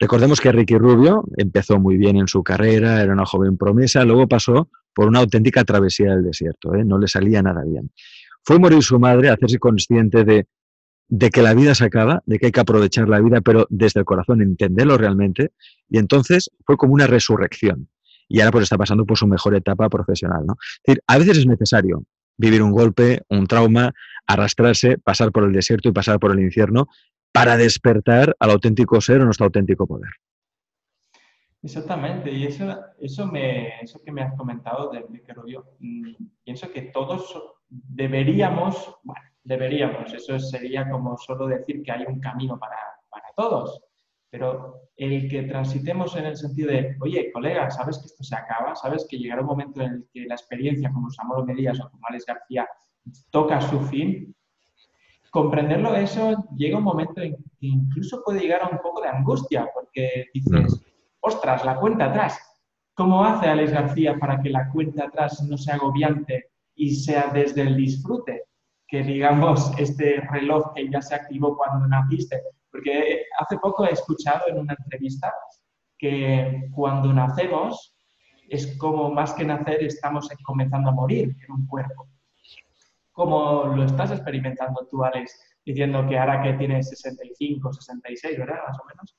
Recordemos 0.00 0.40
que 0.40 0.50
Ricky 0.50 0.76
Rubio 0.76 1.24
empezó 1.36 1.78
muy 1.78 1.96
bien 1.96 2.16
en 2.16 2.26
su 2.26 2.42
carrera, 2.42 3.00
era 3.00 3.12
una 3.12 3.26
joven 3.26 3.56
promesa, 3.56 4.04
luego 4.04 4.26
pasó 4.26 4.68
por 4.92 5.06
una 5.06 5.20
auténtica 5.20 5.64
travesía 5.64 6.10
del 6.10 6.24
desierto, 6.24 6.74
¿eh? 6.74 6.84
no 6.84 6.98
le 6.98 7.06
salía 7.06 7.42
nada 7.42 7.62
bien. 7.64 7.90
Fue 8.44 8.58
morir 8.58 8.82
su 8.82 8.98
madre, 8.98 9.30
hacerse 9.30 9.58
consciente 9.58 10.24
de, 10.24 10.46
que 11.30 11.42
la 11.42 11.54
vida 11.54 11.74
se 11.74 11.84
acaba, 11.84 12.22
de 12.26 12.38
que 12.38 12.46
hay 12.46 12.52
que 12.52 12.60
aprovechar 12.60 13.08
la 13.08 13.20
vida, 13.20 13.40
pero 13.40 13.66
desde 13.70 14.00
el 14.00 14.06
corazón 14.06 14.42
entenderlo 14.42 14.98
realmente, 14.98 15.52
y 15.88 15.98
entonces 15.98 16.50
fue 16.64 16.76
como 16.76 16.94
una 16.94 17.06
resurrección. 17.06 17.88
Y 18.28 18.40
ahora 18.40 18.52
pues 18.52 18.64
está 18.64 18.78
pasando 18.78 19.04
por 19.04 19.18
su 19.18 19.26
mejor 19.26 19.54
etapa 19.54 19.88
profesional. 19.88 20.46
¿no? 20.46 20.56
Es 20.60 20.82
decir, 20.86 21.02
a 21.06 21.18
veces 21.18 21.38
es 21.38 21.46
necesario 21.46 22.04
vivir 22.36 22.62
un 22.62 22.72
golpe, 22.72 23.22
un 23.28 23.46
trauma, 23.46 23.92
arrastrarse, 24.26 24.98
pasar 24.98 25.30
por 25.30 25.44
el 25.44 25.52
desierto 25.52 25.88
y 25.88 25.92
pasar 25.92 26.18
por 26.18 26.32
el 26.32 26.40
infierno 26.40 26.88
para 27.32 27.56
despertar 27.56 28.36
al 28.38 28.50
auténtico 28.50 29.00
ser 29.00 29.20
o 29.20 29.24
nuestro 29.24 29.46
auténtico 29.46 29.86
poder. 29.86 30.10
Exactamente, 31.62 32.30
y 32.30 32.44
eso, 32.44 32.78
eso, 33.00 33.26
me, 33.26 33.80
eso 33.80 34.00
que 34.04 34.12
me 34.12 34.22
has 34.22 34.36
comentado 34.36 34.90
de, 34.90 35.04
de 35.08 35.22
que 35.22 35.34
mm, 35.78 36.14
pienso 36.44 36.70
que 36.70 36.82
todos 36.82 37.53
deberíamos, 37.68 38.96
bueno, 39.02 39.22
deberíamos, 39.42 40.12
eso 40.12 40.38
sería 40.38 40.88
como 40.88 41.16
solo 41.18 41.46
decir 41.46 41.82
que 41.82 41.92
hay 41.92 42.04
un 42.06 42.20
camino 42.20 42.58
para, 42.58 42.76
para 43.10 43.26
todos, 43.36 43.82
pero 44.30 44.88
el 44.96 45.28
que 45.28 45.44
transitemos 45.44 46.16
en 46.16 46.26
el 46.26 46.36
sentido 46.36 46.70
de, 46.70 46.96
oye, 47.00 47.30
colega, 47.32 47.70
sabes 47.70 47.98
que 47.98 48.06
esto 48.06 48.24
se 48.24 48.34
acaba, 48.34 48.74
sabes 48.74 49.06
que 49.08 49.18
llegará 49.18 49.42
un 49.42 49.48
momento 49.48 49.80
en 49.80 49.92
el 49.92 50.08
que 50.12 50.24
la 50.26 50.34
experiencia, 50.34 50.90
como 50.92 51.10
Samuel 51.10 51.44
Medías 51.44 51.80
o 51.80 51.90
como 51.90 52.06
Alex 52.08 52.26
García, 52.26 52.68
toca 53.30 53.60
su 53.60 53.80
fin, 53.80 54.34
comprenderlo 55.30 55.94
eso 55.96 56.46
llega 56.56 56.78
un 56.78 56.84
momento 56.84 57.20
en 57.20 57.34
que 57.36 57.66
incluso 57.66 58.22
puede 58.24 58.40
llegar 58.40 58.62
a 58.62 58.68
un 58.68 58.78
poco 58.78 59.02
de 59.02 59.08
angustia, 59.08 59.68
porque 59.74 60.26
dices, 60.32 60.80
ostras, 61.20 61.64
la 61.64 61.76
cuenta 61.76 62.06
atrás. 62.06 62.38
¿Cómo 62.94 63.24
hace 63.24 63.48
Alex 63.48 63.72
García 63.72 64.16
para 64.18 64.40
que 64.40 64.50
la 64.50 64.70
cuenta 64.70 65.06
atrás 65.06 65.42
no 65.42 65.58
sea 65.58 65.74
agobiante 65.74 66.52
y 66.74 66.94
sea 66.94 67.30
desde 67.32 67.62
el 67.62 67.76
disfrute? 67.76 68.44
Que 68.86 69.02
digamos, 69.02 69.72
este 69.78 70.20
reloj 70.30 70.72
que 70.74 70.88
ya 70.88 71.00
se 71.00 71.14
activó 71.14 71.56
cuando 71.56 71.86
naciste. 71.86 72.42
Porque 72.70 73.24
hace 73.38 73.58
poco 73.58 73.86
he 73.86 73.92
escuchado 73.92 74.48
en 74.48 74.58
una 74.58 74.74
entrevista 74.78 75.32
que 75.98 76.68
cuando 76.74 77.12
nacemos 77.12 77.94
es 78.48 78.76
como 78.78 79.10
más 79.10 79.32
que 79.34 79.44
nacer 79.44 79.82
estamos 79.82 80.28
comenzando 80.44 80.90
a 80.90 80.92
morir 80.92 81.36
en 81.46 81.52
un 81.52 81.66
cuerpo. 81.66 82.08
¿Cómo 83.12 83.64
lo 83.64 83.84
estás 83.84 84.10
experimentando 84.10 84.86
tú, 84.90 85.04
Alex, 85.04 85.38
diciendo 85.64 86.06
que 86.08 86.18
ahora 86.18 86.42
que 86.42 86.54
tienes 86.54 86.88
65, 86.88 87.72
66, 87.72 88.38
¿verdad? 88.38 88.58
Más 88.66 88.78
o 88.80 88.84
menos. 88.86 89.16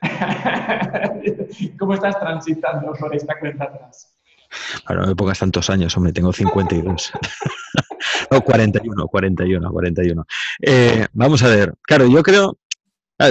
¿Cómo 1.78 1.94
estás 1.94 2.18
transitando 2.18 2.92
por 2.94 3.14
esta 3.14 3.38
cuenta 3.38 3.64
atrás? 3.64 4.13
Bueno, 4.86 5.02
no 5.02 5.08
me 5.08 5.16
pongas 5.16 5.38
tantos 5.38 5.70
años, 5.70 5.96
hombre, 5.96 6.12
tengo 6.12 6.32
52. 6.32 7.12
no, 8.30 8.40
41, 8.40 9.06
41, 9.06 9.70
41. 9.70 10.26
vamos 11.12 11.42
a 11.42 11.48
ver, 11.48 11.74
claro, 11.82 12.06
yo 12.06 12.22
creo, 12.22 12.58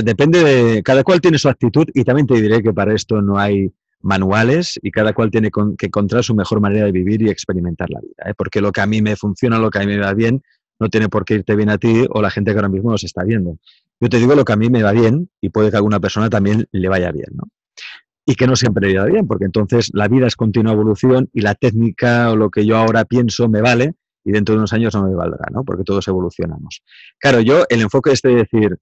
depende 0.04 0.44
de, 0.44 0.84
cada 0.84 1.04
cual 1.04 1.22
tiene 1.22 1.38
su 1.38 1.50
actitud 1.50 1.88
y 1.94 2.04
también 2.04 2.28
te 2.28 2.42
diré 2.42 2.62
que 2.62 2.74
para 2.74 2.94
esto 2.94 3.22
no 3.22 3.38
hay 3.38 3.72
manuales 4.02 4.80
y 4.82 4.92
cada 4.92 5.14
cual 5.14 5.32
tiene 5.32 5.50
que 5.78 5.86
encontrar 5.86 6.24
su 6.24 6.36
mejor 6.36 6.60
manera 6.60 6.86
de 6.86 6.92
vivir 6.92 7.22
y 7.22 7.30
experimentar 7.30 7.90
la 7.90 8.02
vida. 8.02 8.30
¿eh? 8.30 8.34
Porque 8.38 8.62
lo 8.62 8.72
que 8.72 8.82
a 8.82 8.86
mí 8.86 9.02
me 9.02 9.16
funciona, 9.16 9.58
lo 9.58 9.70
que 9.70 9.80
a 9.80 9.82
mí 9.82 9.88
me 9.88 10.00
va 10.00 10.14
bien, 10.14 10.44
no 10.80 10.90
tiene 10.90 11.08
por 11.10 11.24
qué 11.24 11.36
irte 11.36 11.56
bien 11.56 11.70
a 11.70 11.78
ti 11.78 12.06
o 12.10 12.22
la 12.22 12.30
gente 12.30 12.52
que 12.52 12.58
ahora 12.58 12.70
mismo 12.70 12.92
nos 12.92 13.04
está 13.04 13.24
viendo. 13.24 13.58
Yo 14.00 14.10
te 14.10 14.18
digo 14.18 14.36
lo 14.36 14.44
que 14.44 14.54
a 14.54 14.58
mí 14.58 14.70
me 14.70 14.84
va 14.84 14.92
bien 14.92 15.30
y 15.40 15.50
puede 15.50 15.70
que 15.70 15.78
a 15.78 15.80
alguna 15.80 16.00
persona 16.02 16.30
también 16.30 16.68
le 16.72 16.90
vaya 16.90 17.12
bien. 17.12 17.30
¿no? 17.34 17.46
Y 18.26 18.36
que 18.36 18.48
no 18.48 18.56
siempre 18.56 18.98
va 18.98 19.06
bien, 19.06 19.28
porque 19.28 19.46
entonces 19.46 19.92
la 19.94 20.08
vida 20.08 20.28
es 20.28 20.36
continua 20.36 20.74
evolución 20.74 21.30
y 21.34 21.42
la 21.42 21.56
técnica 21.56 22.32
o 22.32 22.36
lo 22.36 22.50
que 22.50 22.66
yo 22.66 22.78
ahora 22.78 23.04
pienso 23.06 23.50
me 23.50 23.62
vale 23.62 23.96
y 24.24 24.32
dentro 24.32 24.54
de 24.54 24.60
unos 24.60 24.74
años 24.74 24.96
no 24.96 25.04
me 25.04 25.14
valdrá, 25.14 25.48
¿no? 25.52 25.64
porque 25.64 25.84
todos 25.84 26.08
evolucionamos. 26.08 26.82
Claro, 27.20 27.42
yo 27.42 27.66
el 27.70 27.82
enfoque 27.82 28.12
este 28.12 28.30
de 28.30 28.36
decir 28.36 28.78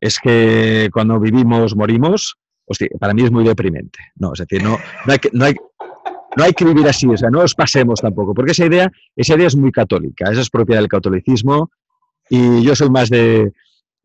es 0.00 0.18
que 0.20 0.90
cuando 0.92 1.18
vivimos 1.18 1.74
morimos, 1.74 2.36
hostia, 2.66 2.88
para 3.00 3.14
mí 3.14 3.22
es 3.22 3.30
muy 3.30 3.44
deprimente. 3.44 3.98
No, 4.16 4.32
es 4.32 4.40
decir, 4.40 4.62
no, 4.62 4.78
no, 5.06 5.12
hay, 5.12 5.18
que, 5.18 5.30
no, 5.32 5.44
hay, 5.44 5.54
no 6.36 6.44
hay 6.44 6.52
que 6.52 6.64
vivir 6.64 6.86
así, 6.86 7.08
o 7.08 7.16
sea, 7.16 7.30
no 7.30 7.40
os 7.40 7.54
pasemos 7.54 8.00
tampoco, 8.00 8.34
porque 8.34 8.52
esa 8.52 8.66
idea, 8.66 8.90
esa 9.16 9.34
idea 9.34 9.46
es 9.46 9.56
muy 9.56 9.72
católica, 9.72 10.30
esa 10.30 10.40
es 10.40 10.50
propia 10.50 10.76
del 10.76 10.88
catolicismo 10.88 11.70
y 12.28 12.62
yo 12.62 12.74
soy 12.74 12.90
más 12.90 13.10
de, 13.10 13.52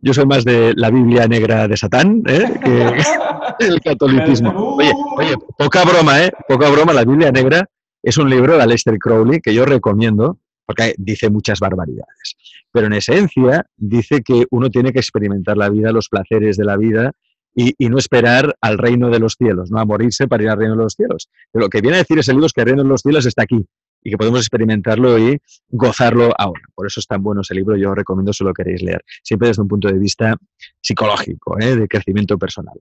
yo 0.01 0.13
soy 0.13 0.25
más 0.25 0.45
de 0.45 0.73
la 0.75 0.89
Biblia 0.89 1.27
negra 1.27 1.67
de 1.67 1.77
Satán 1.77 2.23
¿eh? 2.27 2.59
que 2.63 3.65
el 3.65 3.81
catolicismo. 3.81 4.75
Oye, 4.75 4.91
oye, 5.17 5.35
poca 5.57 5.83
broma, 5.83 6.23
¿eh? 6.23 6.31
Poca 6.47 6.69
broma, 6.69 6.93
la 6.93 7.03
Biblia 7.03 7.31
negra 7.31 7.69
es 8.01 8.17
un 8.17 8.29
libro 8.29 8.55
de 8.55 8.63
Aleister 8.63 8.97
Crowley 8.97 9.41
que 9.41 9.53
yo 9.53 9.65
recomiendo 9.65 10.37
porque 10.65 10.93
dice 10.97 11.29
muchas 11.29 11.59
barbaridades. 11.59 12.35
Pero 12.71 12.87
en 12.87 12.93
esencia 12.93 13.65
dice 13.75 14.21
que 14.21 14.45
uno 14.51 14.69
tiene 14.69 14.93
que 14.93 14.99
experimentar 14.99 15.57
la 15.57 15.69
vida, 15.69 15.91
los 15.91 16.09
placeres 16.09 16.57
de 16.57 16.65
la 16.65 16.77
vida 16.77 17.11
y, 17.55 17.73
no 17.89 17.97
esperar 17.97 18.55
al 18.61 18.77
reino 18.77 19.09
de 19.09 19.19
los 19.19 19.33
cielos, 19.33 19.71
no 19.71 19.79
a 19.79 19.85
morirse 19.85 20.27
para 20.27 20.43
ir 20.43 20.49
al 20.49 20.57
reino 20.57 20.75
de 20.75 20.83
los 20.83 20.93
cielos. 20.93 21.29
Pero 21.51 21.65
lo 21.65 21.69
que 21.69 21.81
viene 21.81 21.97
a 21.97 21.99
decir 21.99 22.19
ese 22.19 22.31
libro 22.31 22.45
es 22.45 22.53
que 22.53 22.61
el 22.61 22.67
reino 22.67 22.83
de 22.83 22.89
los 22.89 23.01
cielos 23.01 23.25
está 23.25 23.43
aquí 23.43 23.65
y 24.03 24.11
que 24.11 24.17
podemos 24.17 24.39
experimentarlo 24.39 25.17
y 25.19 25.39
gozarlo 25.69 26.33
ahora. 26.37 26.61
Por 26.73 26.87
eso 26.87 26.99
es 26.99 27.07
tan 27.07 27.21
bueno 27.21 27.41
ese 27.41 27.55
libro, 27.55 27.75
yo 27.75 27.91
os 27.91 27.95
recomiendo 27.95 28.33
si 28.33 28.43
lo 28.43 28.53
queréis 28.53 28.81
leer, 28.81 29.03
siempre 29.23 29.49
desde 29.49 29.61
un 29.61 29.67
punto 29.67 29.87
de 29.87 29.99
vista 29.99 30.35
psicológico, 30.81 31.59
¿eh? 31.59 31.75
de 31.75 31.87
crecimiento 31.87 32.37
personal. 32.37 32.79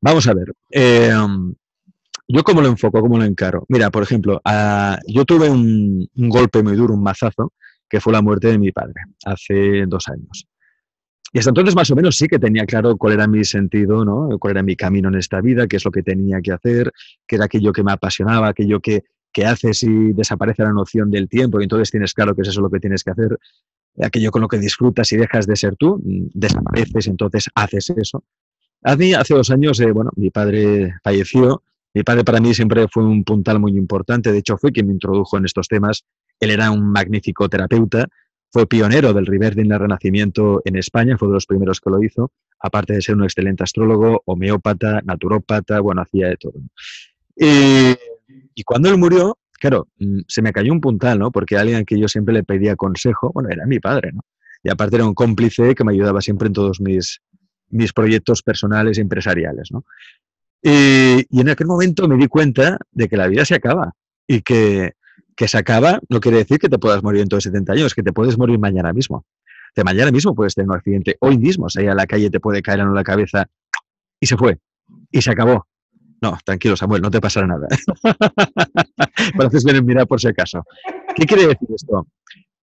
Vamos 0.00 0.26
a 0.28 0.34
ver, 0.34 0.52
eh, 0.70 1.12
yo 2.28 2.44
cómo 2.44 2.60
lo 2.60 2.68
enfoco, 2.68 3.00
cómo 3.00 3.18
lo 3.18 3.24
encaro. 3.24 3.64
Mira, 3.68 3.90
por 3.90 4.02
ejemplo, 4.02 4.40
yo 5.06 5.24
tuve 5.24 5.50
un, 5.50 6.08
un 6.14 6.28
golpe 6.28 6.62
muy 6.62 6.76
duro, 6.76 6.94
un 6.94 7.02
mazazo, 7.02 7.52
que 7.88 8.00
fue 8.00 8.12
la 8.12 8.22
muerte 8.22 8.48
de 8.48 8.58
mi 8.58 8.70
padre 8.70 9.02
hace 9.24 9.84
dos 9.86 10.08
años. 10.08 10.46
Y 11.32 11.38
hasta 11.38 11.50
entonces 11.50 11.76
más 11.76 11.90
o 11.90 11.96
menos 11.96 12.16
sí 12.16 12.26
que 12.26 12.38
tenía 12.38 12.64
claro 12.66 12.96
cuál 12.96 13.14
era 13.14 13.26
mi 13.26 13.44
sentido, 13.44 14.04
¿no? 14.04 14.28
cuál 14.38 14.52
era 14.52 14.62
mi 14.62 14.74
camino 14.74 15.08
en 15.08 15.16
esta 15.16 15.40
vida, 15.40 15.66
qué 15.68 15.76
es 15.76 15.84
lo 15.84 15.90
que 15.90 16.02
tenía 16.02 16.40
que 16.40 16.52
hacer, 16.52 16.92
qué 17.26 17.36
era 17.36 17.44
aquello 17.44 17.72
que 17.72 17.84
me 17.84 17.92
apasionaba, 17.92 18.48
aquello 18.48 18.80
que, 18.80 19.04
que 19.32 19.44
haces 19.44 19.82
y 19.82 20.12
desaparece 20.12 20.62
la 20.62 20.72
noción 20.72 21.10
del 21.10 21.28
tiempo 21.28 21.60
y 21.60 21.64
entonces 21.64 21.90
tienes 21.90 22.14
claro 22.14 22.34
que 22.34 22.42
es 22.42 22.48
eso 22.48 22.60
lo 22.60 22.70
que 22.70 22.80
tienes 22.80 23.04
que 23.04 23.10
hacer, 23.10 23.38
aquello 24.02 24.30
con 24.30 24.42
lo 24.42 24.48
que 24.48 24.58
disfrutas 24.58 25.10
y 25.12 25.16
dejas 25.16 25.46
de 25.46 25.56
ser 25.56 25.76
tú, 25.76 26.00
mm, 26.02 26.30
desapareces 26.34 27.06
entonces 27.06 27.48
haces 27.54 27.90
eso. 27.90 28.24
Hace 28.82 29.34
dos 29.34 29.50
años, 29.50 29.78
eh, 29.80 29.92
bueno, 29.92 30.10
mi 30.16 30.30
padre 30.30 30.94
falleció, 31.04 31.62
mi 31.92 32.02
padre 32.02 32.24
para 32.24 32.40
mí 32.40 32.54
siempre 32.54 32.86
fue 32.88 33.04
un 33.04 33.24
puntal 33.24 33.60
muy 33.60 33.72
importante, 33.76 34.32
de 34.32 34.38
hecho 34.38 34.56
fue 34.56 34.72
quien 34.72 34.86
me 34.86 34.94
introdujo 34.94 35.36
en 35.36 35.44
estos 35.44 35.68
temas, 35.68 36.04
él 36.38 36.50
era 36.50 36.70
un 36.70 36.90
magnífico 36.90 37.48
terapeuta, 37.48 38.08
fue 38.50 38.66
pionero 38.66 39.12
del 39.12 39.26
Riverdin 39.26 39.68
del 39.68 39.78
Renacimiento 39.78 40.62
en 40.64 40.76
España, 40.76 41.16
fue 41.18 41.28
de 41.28 41.34
los 41.34 41.46
primeros 41.46 41.80
que 41.80 41.90
lo 41.90 42.02
hizo, 42.02 42.32
aparte 42.58 42.94
de 42.94 43.02
ser 43.02 43.16
un 43.16 43.24
excelente 43.24 43.62
astrólogo, 43.62 44.22
homeópata, 44.24 45.00
naturópata, 45.04 45.80
bueno, 45.80 46.02
hacía 46.02 46.28
de 46.28 46.36
todo. 46.36 46.54
Y, 47.36 47.96
cuando 48.64 48.88
él 48.88 48.98
murió, 48.98 49.38
claro, 49.58 49.88
mm, 49.98 50.20
se 50.26 50.42
me 50.42 50.52
cayó 50.52 50.72
un 50.72 50.80
puntal, 50.80 51.18
¿no? 51.18 51.30
Porque 51.30 51.56
alguien 51.56 51.84
que 51.84 51.98
yo 51.98 52.08
siempre 52.08 52.34
le 52.34 52.42
pedía 52.42 52.76
consejo, 52.76 53.30
bueno, 53.32 53.48
era 53.50 53.66
mi 53.66 53.78
padre, 53.80 54.12
¿no? 54.12 54.22
Y 54.62 54.70
aparte 54.70 54.96
era 54.96 55.06
un 55.06 55.14
cómplice 55.14 55.74
que 55.74 55.84
me 55.84 55.92
ayudaba 55.92 56.20
siempre 56.20 56.48
en 56.48 56.52
todos 56.52 56.80
mis, 56.80 57.20
mis 57.68 57.92
proyectos 57.92 58.42
personales 58.42 58.98
y 58.98 59.00
empresariales, 59.00 59.70
¿no? 59.70 59.84
Y, 60.62 61.26
y, 61.30 61.40
en 61.40 61.48
aquel 61.48 61.66
momento 61.66 62.06
me 62.06 62.16
di 62.16 62.26
cuenta 62.26 62.76
de 62.90 63.08
que 63.08 63.16
la 63.16 63.28
vida 63.28 63.46
se 63.46 63.54
acaba 63.54 63.94
y 64.26 64.42
que, 64.42 64.92
que 65.40 65.48
se 65.48 65.56
acaba 65.56 66.00
no 66.10 66.20
quiere 66.20 66.36
decir 66.36 66.58
que 66.58 66.68
te 66.68 66.78
puedas 66.78 67.02
morir 67.02 67.20
dentro 67.20 67.38
de 67.38 67.40
70 67.40 67.72
años, 67.72 67.94
que 67.94 68.02
te 68.02 68.12
puedes 68.12 68.36
morir 68.36 68.58
mañana 68.58 68.92
mismo. 68.92 69.24
De 69.74 69.84
mañana 69.84 70.10
mismo 70.10 70.34
puedes 70.34 70.54
tener 70.54 70.68
un 70.68 70.76
accidente, 70.76 71.16
hoy 71.20 71.38
mismo, 71.38 71.70
si 71.70 71.86
a 71.86 71.94
la 71.94 72.06
calle 72.06 72.28
te 72.28 72.40
puede 72.40 72.60
caer 72.60 72.80
en 72.80 72.94
la 72.94 73.02
cabeza 73.02 73.48
y 74.20 74.26
se 74.26 74.36
fue, 74.36 74.58
y 75.10 75.22
se 75.22 75.30
acabó. 75.30 75.66
No, 76.20 76.38
tranquilo, 76.44 76.76
Samuel, 76.76 77.02
no 77.02 77.10
te 77.10 77.20
pasará 77.20 77.46
nada. 77.46 77.66
Pareces 79.36 79.64
bien 79.64 79.84
mirar 79.84 80.06
por 80.06 80.20
si 80.20 80.28
acaso. 80.28 80.64
¿Qué 81.16 81.24
quiere 81.24 81.46
decir 81.46 81.68
esto? 81.74 82.06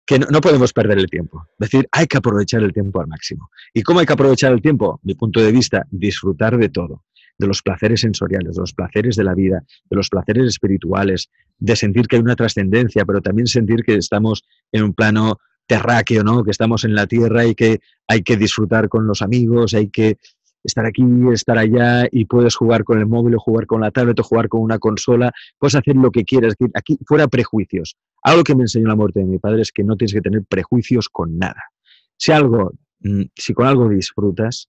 que 0.07 0.17
no, 0.19 0.39
podemos 0.39 0.71
perder 0.71 0.97
el 0.99 1.07
tiempo. 1.07 1.45
Es 1.59 1.69
decir, 1.69 1.87
hay 1.91 2.07
que 2.07 2.17
aprovechar 2.17 2.63
el 2.63 2.71
tiempo 2.71 3.01
al 3.01 3.07
máximo. 3.07 3.49
¿Y 3.73 3.83
cómo 3.83 3.99
hay 3.99 4.05
que 4.05 4.13
aprovechar 4.13 4.53
el 4.53 4.61
tiempo? 4.61 5.01
Mi 5.03 5.15
punto 5.15 5.41
de 5.41 5.51
vista, 5.51 5.85
disfrutar 5.91 6.57
de 6.57 6.69
todo, 6.69 7.03
de 7.37 7.45
los 7.45 7.61
placeres 7.61 8.01
sensoriales, 8.01 8.55
de 8.55 8.61
los 8.61 8.73
placeres 8.73 9.17
de 9.17 9.25
la 9.25 9.35
vida, 9.35 9.65
de 9.89 9.95
los 9.97 10.09
placeres 10.09 10.47
espirituales, 10.47 11.29
de 11.59 11.75
sentir 11.75 12.07
que 12.07 12.15
hay 12.15 12.21
una 12.21 12.37
trascendencia, 12.37 13.03
pero 13.05 13.21
también 13.21 13.47
sentir 13.47 13.83
que 13.83 13.95
estamos 13.95 14.45
en 14.71 14.83
un 14.83 14.93
plano 14.93 15.39
terráqueo, 15.67 16.23
¿no? 16.23 16.41
Que 16.45 16.51
estamos 16.51 16.85
en 16.85 16.95
la 16.95 17.05
tierra 17.05 17.45
y 17.45 17.53
que 17.53 17.81
hay 18.07 18.23
que 18.23 18.37
disfrutar 18.37 18.87
con 18.87 19.07
los 19.07 19.21
amigos, 19.21 19.73
hay 19.73 19.89
que 19.89 20.17
estar 20.63 20.85
aquí, 20.85 21.03
estar 21.33 21.57
allá 21.57 22.07
y 22.11 22.25
puedes 22.25 22.55
jugar 22.55 22.83
con 22.83 22.99
el 22.99 23.05
móvil 23.05 23.35
o 23.35 23.39
jugar 23.39 23.65
con 23.65 23.81
la 23.81 23.91
tablet 23.91 24.19
o 24.19 24.23
jugar 24.23 24.49
con 24.49 24.61
una 24.61 24.79
consola, 24.79 25.31
puedes 25.57 25.75
hacer 25.75 25.95
lo 25.95 26.11
que 26.11 26.25
quieras, 26.25 26.55
aquí 26.73 26.97
fuera 27.05 27.27
prejuicios. 27.27 27.95
Algo 28.23 28.43
que 28.43 28.55
me 28.55 28.63
enseñó 28.63 28.87
la 28.87 28.95
muerte 28.95 29.19
de 29.19 29.25
mi 29.25 29.39
padre 29.39 29.61
es 29.61 29.71
que 29.71 29.83
no 29.83 29.95
tienes 29.95 30.13
que 30.13 30.21
tener 30.21 30.43
prejuicios 30.43 31.09
con 31.09 31.37
nada. 31.37 31.63
Si 32.17 32.31
algo, 32.31 32.73
mm, 32.99 33.23
si 33.35 33.53
con 33.53 33.67
algo 33.67 33.87
disfrutas, 33.89 34.67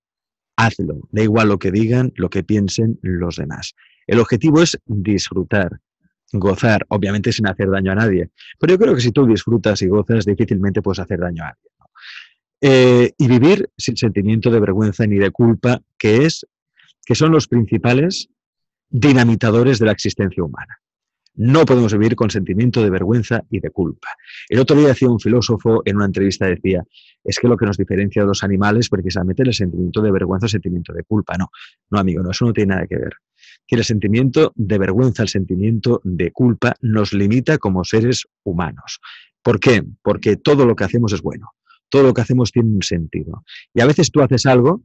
hazlo. 0.57 1.09
Da 1.11 1.22
igual 1.22 1.48
lo 1.48 1.59
que 1.59 1.70
digan, 1.70 2.12
lo 2.16 2.29
que 2.31 2.44
piensen 2.44 2.98
los 3.03 3.37
demás. 3.37 3.74
El 4.07 4.20
objetivo 4.20 4.62
es 4.62 4.79
disfrutar, 4.87 5.81
gozar, 6.33 6.85
obviamente 6.88 7.33
sin 7.33 7.46
hacer 7.46 7.70
daño 7.70 7.92
a 7.92 7.94
nadie. 7.94 8.31
Pero 8.59 8.74
yo 8.74 8.79
creo 8.79 8.94
que 8.94 9.01
si 9.01 9.12
tú 9.12 9.27
disfrutas 9.27 9.81
y 9.83 9.88
gozas, 9.88 10.24
difícilmente 10.24 10.83
puedes 10.83 10.98
hacer 10.98 11.20
daño 11.20 11.44
a 11.44 11.48
alguien. 11.48 11.72
Eh, 12.61 13.12
y 13.16 13.29
vivir 13.29 13.71
sin 13.77 13.97
sentimiento 13.97 14.51
de 14.51 14.59
vergüenza 14.59 15.07
ni 15.07 15.16
de 15.16 15.31
culpa, 15.31 15.81
que, 15.97 16.25
es, 16.25 16.44
que 17.07 17.14
son 17.14 17.31
los 17.31 17.47
principales 17.47 18.29
dinamitadores 18.90 19.79
de 19.79 19.87
la 19.87 19.92
existencia 19.92 20.42
humana. 20.42 20.79
No 21.37 21.64
podemos 21.64 21.92
vivir 21.92 22.16
con 22.16 22.31
sentimiento 22.31 22.83
de 22.83 22.90
vergüenza 22.90 23.44
y 23.49 23.61
de 23.61 23.71
culpa. 23.71 24.09
El 24.49 24.59
otro 24.59 24.77
día 24.77 24.88
decía 24.88 25.09
un 25.09 25.21
filósofo 25.21 25.83
en 25.85 25.94
una 25.94 26.07
entrevista, 26.07 26.47
decía, 26.47 26.83
es 27.23 27.38
que 27.38 27.47
lo 27.47 27.57
que 27.57 27.64
nos 27.64 27.77
diferencia 27.77 28.23
de 28.23 28.27
los 28.29 28.42
animales 28.42 28.88
precisamente 28.88 29.42
es 29.42 29.49
el 29.49 29.55
sentimiento 29.55 30.03
de 30.03 30.11
vergüenza 30.11 30.47
el 30.47 30.51
sentimiento 30.51 30.92
de 30.92 31.05
culpa. 31.05 31.37
No, 31.38 31.51
no 31.90 31.99
amigo, 32.01 32.25
no, 32.25 32.33
eso 32.33 32.44
no 32.44 32.53
tiene 32.53 32.75
nada 32.75 32.88
que 32.88 32.97
ver. 32.97 33.12
Que 33.68 33.77
el 33.77 33.85
sentimiento 33.85 34.53
de 34.57 34.79
vergüenza, 34.79 35.23
el 35.23 35.29
sentimiento 35.29 36.01
de 36.03 36.33
culpa 36.33 36.75
nos 36.81 37.12
limita 37.12 37.59
como 37.59 37.85
seres 37.85 38.27
humanos. 38.42 38.99
¿Por 39.40 39.61
qué? 39.61 39.85
Porque 40.03 40.37
todo 40.37 40.66
lo 40.66 40.75
que 40.75 40.85
hacemos 40.85 41.12
es 41.12 41.23
bueno 41.23 41.53
todo 41.88 42.03
lo 42.03 42.14
que 42.14 42.20
hacemos 42.20 42.53
tiene 42.53 42.70
un 42.70 42.83
sentido. 42.83 43.44
Y 43.74 43.81
a 43.81 43.87
veces 43.87 44.11
tú 44.11 44.20
haces 44.20 44.46
algo, 44.46 44.83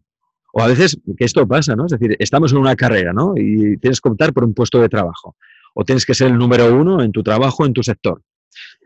o 0.53 0.61
a 0.61 0.67
veces 0.67 0.97
que 1.17 1.25
esto 1.25 1.47
pasa, 1.47 1.75
¿no? 1.75 1.85
Es 1.85 1.91
decir, 1.91 2.15
estamos 2.19 2.51
en 2.51 2.59
una 2.59 2.75
carrera, 2.75 3.11
¿no? 3.13 3.33
Y 3.35 3.77
tienes 3.77 3.99
que 3.99 4.09
optar 4.09 4.33
por 4.33 4.43
un 4.43 4.53
puesto 4.53 4.79
de 4.79 4.89
trabajo, 4.89 5.35
o 5.73 5.83
tienes 5.83 6.05
que 6.05 6.13
ser 6.13 6.27
el 6.27 6.37
número 6.37 6.73
uno 6.75 7.01
en 7.01 7.11
tu 7.11 7.23
trabajo, 7.23 7.65
en 7.65 7.73
tu 7.73 7.83
sector. 7.83 8.21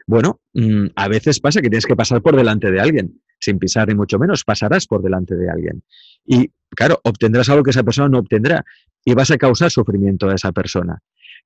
Bueno, 0.05 0.39
mm, 0.53 0.87
a 0.95 1.07
veces 1.09 1.41
pasa 1.41 1.61
que 1.61 1.69
tienes 1.69 1.85
que 1.85 1.95
pasar 1.95 2.21
por 2.21 2.35
delante 2.37 2.71
de 2.71 2.79
alguien, 2.79 3.21
sin 3.39 3.59
pisar 3.59 3.89
ni 3.89 3.95
mucho 3.95 4.17
menos, 4.17 4.45
pasarás 4.45 4.87
por 4.87 5.03
delante 5.03 5.35
de 5.35 5.49
alguien. 5.49 5.83
Y 6.25 6.51
claro, 6.69 6.99
obtendrás 7.03 7.49
algo 7.49 7.63
que 7.63 7.71
esa 7.71 7.83
persona 7.83 8.07
no 8.07 8.19
obtendrá 8.19 8.63
y 9.03 9.13
vas 9.13 9.31
a 9.31 9.37
causar 9.37 9.69
sufrimiento 9.69 10.29
a 10.29 10.35
esa 10.35 10.53
persona. 10.53 10.99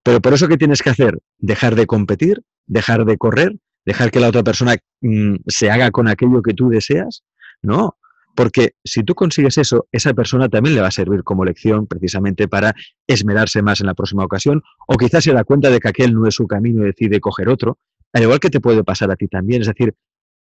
Pero 0.04 0.22
por 0.22 0.34
eso, 0.34 0.48
¿qué 0.48 0.58
tienes 0.58 0.82
que 0.82 0.92
hacer? 0.92 1.20
Dejar 1.40 1.76
de 1.76 1.88
competir, 1.88 2.44
dejar 2.68 3.06
de 3.06 3.18
correr 3.18 3.56
dejar 3.86 4.12
que 4.12 4.20
la 4.20 4.30
otra 4.30 4.44
persona 4.44 4.76
mm, 5.02 5.36
se 5.48 5.72
haga 5.72 5.92
con 5.92 6.08
aquello 6.08 6.42
que 6.42 6.54
tú 6.54 6.70
deseas. 6.70 7.24
No, 7.62 7.98
porque 8.36 8.76
si 8.84 9.04
tú 9.04 9.14
consigues 9.14 9.58
eso, 9.58 9.88
esa 9.92 10.14
persona 10.14 10.50
también 10.50 10.76
le 10.76 10.82
va 10.82 10.88
a 10.88 10.92
servir 10.92 11.24
como 11.24 11.46
lección 11.46 11.88
precisamente 11.88 12.48
para 12.48 12.74
esmerarse 13.08 13.62
más 13.62 13.82
en 13.82 13.88
la 13.88 13.94
próxima 13.94 14.24
ocasión, 14.24 14.64
o 14.88 14.98
quizás 14.98 15.24
se 15.24 15.34
da 15.34 15.44
cuenta 15.44 15.70
de 15.70 15.80
que 15.80 15.90
aquel 15.90 16.14
no 16.14 16.28
es 16.28 16.36
su 16.36 16.48
camino 16.48 16.82
y 16.84 16.86
decide 16.88 17.20
coger 17.20 17.50
otro, 17.50 17.78
al 18.14 18.24
igual 18.24 18.40
que 18.40 18.50
te 18.50 18.60
puede 18.60 18.84
pasar 18.84 19.12
a 19.12 19.16
ti 19.16 19.28
también. 19.28 19.62
Es 19.62 19.68
decir, 19.68 19.94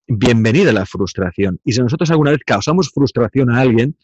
bienvenida 0.07 0.73
la 0.73 0.87
frustración. 0.87 1.61
Y 1.65 1.73
si 1.73 1.81
nosotros 1.81 2.11
alguna 2.11 2.33
vez 2.33 2.41
causamos 2.45 2.91
frustración 2.91 3.51
a 3.51 3.61
alguien, 3.61 3.97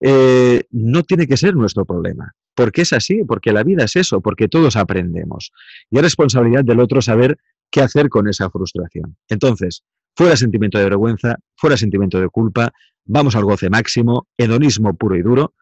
eh, 0.00 0.64
no 0.70 1.02
tiene 1.02 1.26
que 1.26 1.36
ser 1.36 1.54
nuestro 1.54 1.84
problema. 1.84 2.34
Porque 2.54 2.82
es 2.82 2.92
así, 2.92 3.24
porque 3.24 3.52
la 3.52 3.62
vida 3.62 3.84
es 3.84 3.96
eso, 3.96 4.20
porque 4.20 4.48
todos 4.48 4.76
aprendemos. 4.76 5.52
Y 5.90 5.96
es 5.96 6.02
responsabilidad 6.02 6.64
del 6.64 6.80
otro 6.80 7.02
saber 7.02 7.38
qué 7.74 7.82
hacer 7.82 8.08
con 8.08 8.28
esa 8.28 8.48
frustración. 8.50 9.16
Entonces, 9.28 9.82
fuera 10.14 10.36
sentimiento 10.36 10.78
de 10.78 10.84
vergüenza, 10.84 11.38
fuera 11.56 11.76
sentimiento 11.76 12.20
de 12.20 12.28
culpa, 12.28 12.72
vamos 13.04 13.34
al 13.34 13.42
goce 13.42 13.68
máximo, 13.68 14.28
hedonismo 14.38 14.94
puro 14.94 15.16
y 15.16 15.22
duro, 15.22 15.54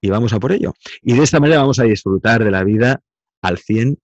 y 0.00 0.08
vamos 0.08 0.32
a 0.32 0.38
por 0.38 0.52
ello. 0.52 0.72
Y 1.02 1.14
de 1.14 1.24
esta 1.24 1.40
manera 1.40 1.58
vamos 1.58 1.80
a 1.80 1.82
disfrutar 1.82 2.44
de 2.44 2.52
la 2.52 2.62
vida 2.62 3.00
al 3.42 3.56
100%. 3.58 3.96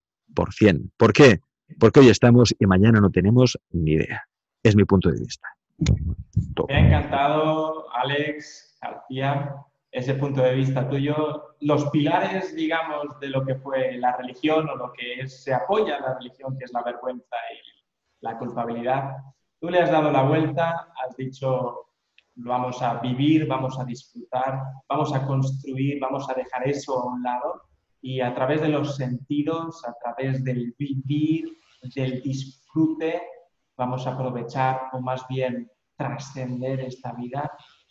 ¿Por 0.97 1.13
qué? 1.13 1.39
Porque 1.79 2.01
hoy 2.01 2.09
estamos 2.09 2.53
y 2.59 2.67
mañana 2.67 3.01
no 3.01 3.11
tenemos 3.11 3.57
ni 3.71 3.93
idea. 3.93 4.25
Es 4.65 4.75
mi 4.75 4.85
punto 4.85 5.09
de 5.11 5.21
vista. 5.21 5.47
Me 6.69 6.75
ha 6.75 6.81
encantado, 6.81 7.87
Alex, 7.95 8.77
García, 8.83 9.55
ese 9.95 10.15
punto 10.15 10.43
de 10.43 10.57
vista 10.57 10.89
tuyo, 10.89 11.55
los 11.61 11.89
pilares, 11.91 12.53
digamos, 12.57 13.19
de 13.21 13.29
lo 13.29 13.45
que 13.47 13.55
fue 13.55 13.97
la 13.97 14.17
religión 14.17 14.69
o 14.69 14.75
lo 14.75 14.93
que 14.93 15.21
es, 15.21 15.45
se 15.45 15.55
apoya 15.55 15.99
en 15.99 16.03
la 16.03 16.15
religión, 16.15 16.59
que 16.59 16.65
es 16.65 16.73
la 16.73 16.83
vergüenza 16.83 17.37
y 17.53 17.59
la 18.21 18.37
culpabilidad, 18.37 19.13
tú 19.61 19.71
le 19.71 19.81
has 19.81 19.93
dado 19.93 20.11
la 20.11 20.23
vuelta, 20.23 20.93
has 21.01 21.17
dicho, 21.17 21.91
vamos 22.35 22.83
a 22.83 22.95
vivir, 22.95 23.47
vamos 23.47 23.79
a 23.79 23.85
disfrutar, 23.85 24.65
vamos 24.89 25.15
a 25.15 25.25
construir, 25.25 26.01
vamos 26.01 26.29
a 26.29 26.35
dejar 26.35 26.67
eso 26.67 26.99
a 26.99 27.13
un 27.13 27.23
lado 27.23 27.63
y 28.03 28.21
a 28.21 28.35
través 28.35 28.63
de 28.63 28.71
los 28.71 28.97
sentidos, 28.97 29.85
a 29.87 29.95
través 30.03 30.43
del 30.43 30.75
vivir, 30.77 31.57
del 31.95 32.21
disfrute, 32.21 33.23
vamos 33.77 34.09
a 34.09 34.15
aprovechar 34.15 34.89
o 34.93 35.01
más 35.01 35.25
bien 35.29 35.71
trascender 35.97 36.81
esta 36.81 37.13
vida 37.13 37.49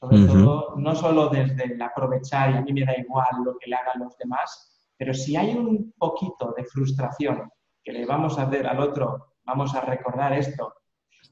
sobre 0.09 0.25
todo, 0.25 0.75
no 0.77 0.95
solo 0.95 1.29
desde 1.29 1.63
el 1.63 1.81
aprovechar 1.81 2.51
y 2.51 2.57
a 2.57 2.61
mí 2.61 2.73
me 2.73 2.85
da 2.85 2.97
igual 2.97 3.27
lo 3.45 3.57
que 3.57 3.69
le 3.69 3.75
hagan 3.75 3.99
los 3.99 4.17
demás, 4.17 4.91
pero 4.97 5.13
si 5.13 5.35
hay 5.35 5.55
un 5.55 5.93
poquito 5.97 6.53
de 6.57 6.65
frustración 6.65 7.49
que 7.83 7.93
le 7.93 8.05
vamos 8.05 8.37
a 8.37 8.43
hacer 8.43 8.67
al 8.67 8.79
otro, 8.79 9.35
vamos 9.43 9.73
a 9.75 9.81
recordar 9.81 10.33
esto, 10.33 10.73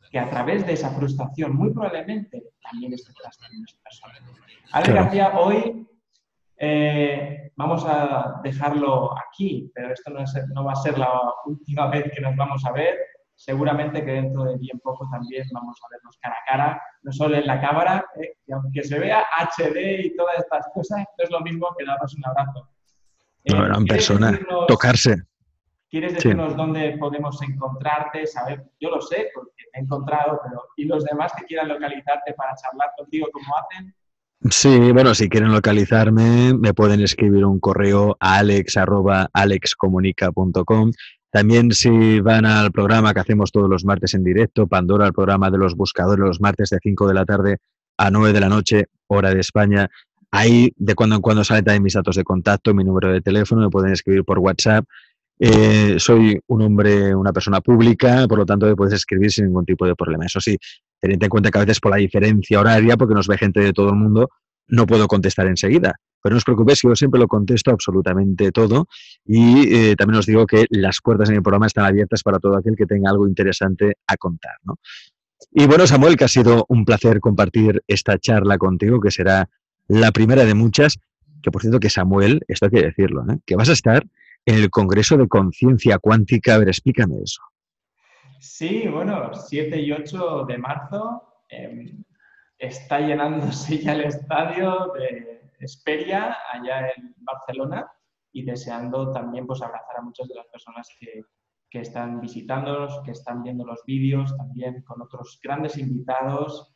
que 0.10 0.20
a 0.20 0.30
través 0.30 0.66
de 0.66 0.74
esa 0.74 0.90
frustración 0.92 1.56
muy 1.56 1.74
probablemente 1.74 2.44
también 2.62 2.94
esté 2.94 3.14
trascendiendo 3.14 3.66
esa 3.68 3.82
persona. 3.84 4.14
Ale 4.72 4.94
García, 4.94 5.40
hoy 5.40 5.88
eh, 6.58 7.52
vamos 7.56 7.86
a 7.86 8.40
dejarlo 8.44 9.12
aquí, 9.18 9.72
pero 9.74 9.94
esto 9.94 10.12
no, 10.12 10.24
no 10.54 10.64
va 10.64 10.74
a 10.74 10.76
ser 10.76 10.98
la 10.98 11.10
última 11.46 11.88
vez 11.88 12.12
que 12.14 12.22
nos 12.22 12.36
vamos 12.36 12.66
a 12.66 12.72
ver 12.72 12.98
seguramente 13.42 14.06
que 14.06 14.12
dentro 14.12 14.44
de 14.44 14.58
bien 14.58 14.80
poco 14.84 15.08
también 15.10 15.48
vamos 15.52 15.76
a 15.84 15.88
vernos 15.92 16.18
cara 16.22 16.36
a 16.36 16.52
cara, 16.52 16.82
no 17.02 17.12
solo 17.12 17.36
en 17.36 17.48
la 17.48 17.60
cámara, 17.60 18.06
¿eh? 18.22 18.38
Que 18.52 18.56
aunque 18.56 18.84
se 18.84 19.00
vea 19.00 19.24
HD 19.40 20.06
y 20.06 20.16
todas 20.16 20.38
estas 20.40 20.68
cosas, 20.74 21.06
no 21.18 21.24
es 21.24 21.32
lo 21.32 21.40
mismo 21.42 21.74
que 21.78 21.86
darnos 21.86 22.14
un 22.14 22.26
abrazo. 22.26 22.70
Eh, 23.46 23.54
no, 23.54 23.78
en 23.78 23.86
persona, 23.86 24.38
tocarse. 24.68 25.24
¿Quieres 25.90 26.14
decirnos 26.14 26.56
dónde 26.56 26.96
podemos 27.00 27.42
encontrarte? 27.42 28.28
Saber, 28.28 28.64
yo 28.80 28.92
lo 28.92 29.02
sé, 29.02 29.32
porque 29.34 29.64
te 29.72 29.80
he 29.80 29.82
encontrado, 29.82 30.40
pero 30.44 30.66
¿y 30.78 30.86
los 30.86 31.04
demás 31.04 31.34
que 31.38 31.46
quieran 31.46 31.70
localizarte 31.70 32.34
para 32.34 32.54
charlar 32.56 32.92
contigo, 32.98 33.28
cómo 33.34 33.48
hacen? 33.58 33.96
Sí, 34.50 34.92
bueno, 34.92 35.14
si 35.14 35.30
quieren 35.30 35.52
localizarme, 35.52 36.54
me 36.54 36.74
pueden 36.74 37.02
escribir 37.02 37.44
un 37.46 37.60
correo 37.60 38.16
a 38.20 38.38
alex.alexcomunica.com 38.38 40.92
también 41.32 41.72
si 41.72 42.20
van 42.20 42.46
al 42.46 42.74
programa 42.74 43.14
que 43.14 43.22
hacemos 43.22 43.54
todos 43.54 43.70
los 43.70 43.86
martes 43.86 44.14
en 44.16 44.24
directo, 44.24 44.68
Pandora, 44.68 45.08
el 45.08 45.14
programa 45.14 45.50
de 45.50 45.58
los 45.58 45.76
buscadores 45.76 46.20
los 46.20 46.42
martes 46.42 46.72
de 46.72 46.80
5 46.82 47.08
de 47.08 47.14
la 47.14 47.26
tarde 47.26 47.60
a 48.02 48.10
9 48.10 48.34
de 48.34 48.40
la 48.40 48.50
noche, 48.50 48.86
hora 49.08 49.32
de 49.34 49.40
España. 49.40 49.88
Ahí 50.32 50.74
de 50.76 50.96
cuando 50.96 51.18
en 51.18 51.22
cuando 51.22 51.44
salen 51.44 51.64
también 51.64 51.84
mis 51.84 51.94
datos 51.94 52.16
de 52.16 52.24
contacto, 52.24 52.74
mi 52.74 52.84
número 52.84 53.12
de 53.12 53.22
teléfono, 53.22 53.62
me 53.62 53.70
pueden 53.70 53.94
escribir 53.94 54.24
por 54.24 54.40
WhatsApp. 54.40 54.86
Eh, 55.40 55.96
soy 56.00 56.40
un 56.48 56.62
hombre, 56.64 57.14
una 57.14 57.32
persona 57.32 57.62
pública, 57.62 58.28
por 58.28 58.40
lo 58.40 58.46
tanto 58.46 58.66
me 58.66 58.76
puedes 58.76 58.96
escribir 58.96 59.32
sin 59.32 59.46
ningún 59.46 59.66
tipo 59.66 59.86
de 59.86 59.96
problema. 59.96 60.26
Eso 60.26 60.40
sí, 60.42 60.58
teniendo 61.00 61.26
en 61.26 61.30
cuenta 61.30 61.52
que 61.52 61.60
a 61.60 61.62
veces 61.62 61.80
por 61.80 61.92
la 61.92 61.98
diferencia 61.98 62.60
horaria, 62.60 62.98
porque 62.98 63.14
nos 63.14 63.28
ve 63.28 63.38
gente 63.38 63.60
de 63.60 63.72
todo 63.72 63.90
el 63.90 63.96
mundo, 63.96 64.30
no 64.68 64.88
puedo 64.88 65.08
contestar 65.08 65.46
enseguida. 65.46 65.96
Pero 66.24 66.34
no 66.34 66.38
os 66.38 66.44
preocupéis, 66.44 66.82
yo 66.82 66.96
siempre 66.96 67.20
lo 67.20 67.28
contesto 67.28 67.72
absolutamente 67.72 68.52
todo 68.52 68.88
y 69.26 69.74
eh, 69.74 69.96
también 69.96 70.20
os 70.20 70.26
digo 70.26 70.46
que 70.46 70.66
las 70.70 71.00
puertas 71.04 71.30
en 71.30 71.36
el 71.36 71.42
programa 71.42 71.68
están 71.68 71.86
abiertas 71.86 72.22
para 72.24 72.40
todo 72.40 72.58
aquel 72.58 72.76
que 72.76 72.86
tenga 72.86 73.10
algo 73.10 73.28
interesante 73.28 73.94
a 74.08 74.18
contar. 74.18 74.54
Y 75.50 75.66
bueno, 75.66 75.88
Samuel, 75.88 76.16
que 76.16 76.26
ha 76.26 76.30
sido 76.30 76.66
un 76.70 76.86
placer 76.86 77.20
compartir 77.20 77.84
esta 77.88 78.18
charla 78.20 78.58
contigo, 78.58 79.00
que 79.02 79.12
será 79.12 79.50
la 79.88 80.12
primera 80.12 80.46
de 80.46 80.54
muchas, 80.54 81.00
que 81.42 81.52
por 81.52 81.62
cierto 81.62 81.80
que 81.80 81.90
Samuel, 81.90 82.42
esto 82.48 82.68
hay 82.68 82.72
que 82.72 82.84
decirlo, 82.84 83.24
¿eh? 83.32 83.40
que 83.46 83.56
vas 83.56 83.70
a 83.70 83.74
estar 83.74 84.04
en 84.46 84.56
el 84.56 84.70
Congreso 84.70 85.18
de 85.18 85.28
Conciencia 85.28 85.98
Cuántica. 85.98 86.56
A 86.56 86.60
ver, 86.60 86.70
explícame 86.70 87.18
eso. 87.24 87.42
Sí, 88.40 88.88
bueno, 88.88 89.34
7 89.34 89.80
y 89.80 89.92
8 89.92 90.46
de 90.48 90.58
marzo 90.58 91.44
em, 91.50 92.04
está 92.58 93.00
llenándose 93.00 93.80
ya 93.80 93.94
el 93.94 94.02
estadio 94.02 94.94
de 94.98 95.42
Esperia, 95.60 96.38
allá 96.52 96.90
en 96.96 97.14
Barcelona, 97.20 97.86
y 98.32 98.44
deseando 98.44 99.12
también 99.12 99.46
pues, 99.46 99.62
abrazar 99.62 99.98
a 99.98 100.02
muchas 100.02 100.28
de 100.28 100.36
las 100.36 100.48
personas 100.48 100.90
que, 101.00 101.24
que 101.72 101.80
están 101.80 102.20
visitándonos, 102.20 103.02
que 103.06 103.12
están 103.12 103.42
viendo 103.42 103.66
los 103.66 103.82
vídeos, 103.86 104.36
también 104.36 104.82
con 104.84 105.02
otros 105.02 105.40
grandes 105.42 105.78
invitados. 105.78 106.76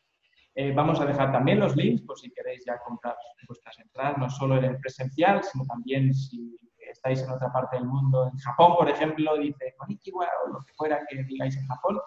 Eh, 0.55 0.71
vamos 0.73 1.01
a 1.01 1.05
dejar 1.05 1.33
también 1.33 1.59
los 1.59 1.75
links 1.75 2.01
por 2.03 2.17
si 2.17 2.31
queréis 2.31 2.63
ya 2.65 2.79
comprar 2.79 3.17
vuestras 3.45 3.77
entradas, 3.77 4.17
no 4.17 4.29
solo 4.29 4.57
en 4.57 4.63
el 4.63 4.79
presencial, 4.79 5.43
sino 5.43 5.65
también 5.65 6.13
si 6.13 6.57
estáis 6.89 7.21
en 7.23 7.29
otra 7.29 7.51
parte 7.51 7.75
del 7.75 7.85
mundo, 7.85 8.29
en 8.31 8.37
Japón, 8.37 8.75
por 8.77 8.89
ejemplo, 8.89 9.37
dice 9.37 9.75
Konnichiwa 9.77 10.27
o 10.45 10.53
lo 10.53 10.63
que 10.63 10.73
fuera 10.75 11.05
que 11.09 11.23
digáis 11.25 11.57
en 11.57 11.67
Japón, 11.67 11.99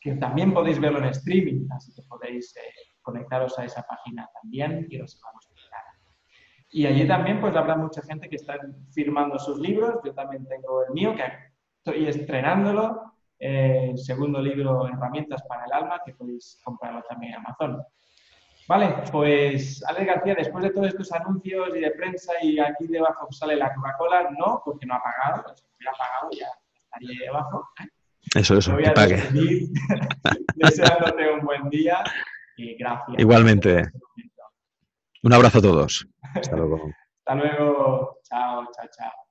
que 0.00 0.16
también 0.16 0.52
podéis 0.52 0.80
verlo 0.80 0.98
en 0.98 1.04
streaming, 1.04 1.68
así 1.70 1.94
que 1.94 2.02
podéis 2.02 2.56
eh, 2.56 2.60
conectaros 3.00 3.56
a 3.60 3.64
esa 3.64 3.82
página 3.84 4.28
también 4.42 4.88
y 4.90 5.00
os 5.00 5.20
vamos 5.22 5.46
a 5.46 5.52
explicar. 5.52 5.80
Y 6.70 6.86
allí 6.86 7.06
también 7.06 7.40
pues 7.40 7.54
habrá 7.54 7.76
mucha 7.76 8.02
gente 8.02 8.28
que 8.28 8.36
está 8.36 8.58
firmando 8.92 9.38
sus 9.38 9.60
libros, 9.60 10.00
yo 10.04 10.12
también 10.14 10.44
tengo 10.48 10.84
el 10.84 10.92
mío, 10.92 11.14
que 11.14 11.22
estoy 11.84 12.08
estrenándolo, 12.08 13.12
eh, 13.38 13.88
el 13.90 13.98
segundo 13.98 14.40
libro, 14.40 14.88
Herramientas 14.88 15.42
para 15.46 15.66
el 15.66 15.72
Alma, 15.72 16.00
que 16.04 16.14
podéis 16.14 16.58
comprarlo 16.64 17.02
también 17.08 17.34
en 17.34 17.40
Amazon. 17.40 17.82
Vale, 18.66 18.94
pues 19.12 19.84
Alex 19.86 20.06
García, 20.06 20.34
después 20.34 20.64
de 20.64 20.70
todos 20.70 20.88
estos 20.88 21.12
anuncios 21.12 21.68
y 21.76 21.80
de 21.80 21.90
prensa 21.90 22.32
y 22.40 22.58
aquí 22.58 22.86
debajo 22.86 23.30
sale 23.30 23.56
la 23.56 23.74
Coca-Cola, 23.74 24.30
no, 24.38 24.62
porque 24.64 24.86
no 24.86 24.94
ha 24.94 25.02
pagado, 25.02 25.54
si 25.54 25.64
hubiera 25.76 25.92
pagado 25.92 26.30
ya 26.32 26.46
estaría 26.84 27.26
debajo. 27.26 27.68
Eso, 28.34 28.56
eso, 28.56 28.76
que 28.78 28.90
pague. 28.92 29.22
deseándote 30.54 31.30
un 31.30 31.44
buen 31.44 31.68
día 31.68 32.02
y 32.56 32.74
gracias. 32.76 33.18
Igualmente. 33.18 33.82
Un 35.22 35.32
abrazo 35.34 35.58
a 35.58 35.62
todos. 35.62 36.06
Hasta 36.34 36.56
luego. 36.56 36.90
Hasta 37.18 37.34
luego. 37.34 38.20
Chao, 38.22 38.66
chao, 38.74 38.86
chao. 38.96 39.23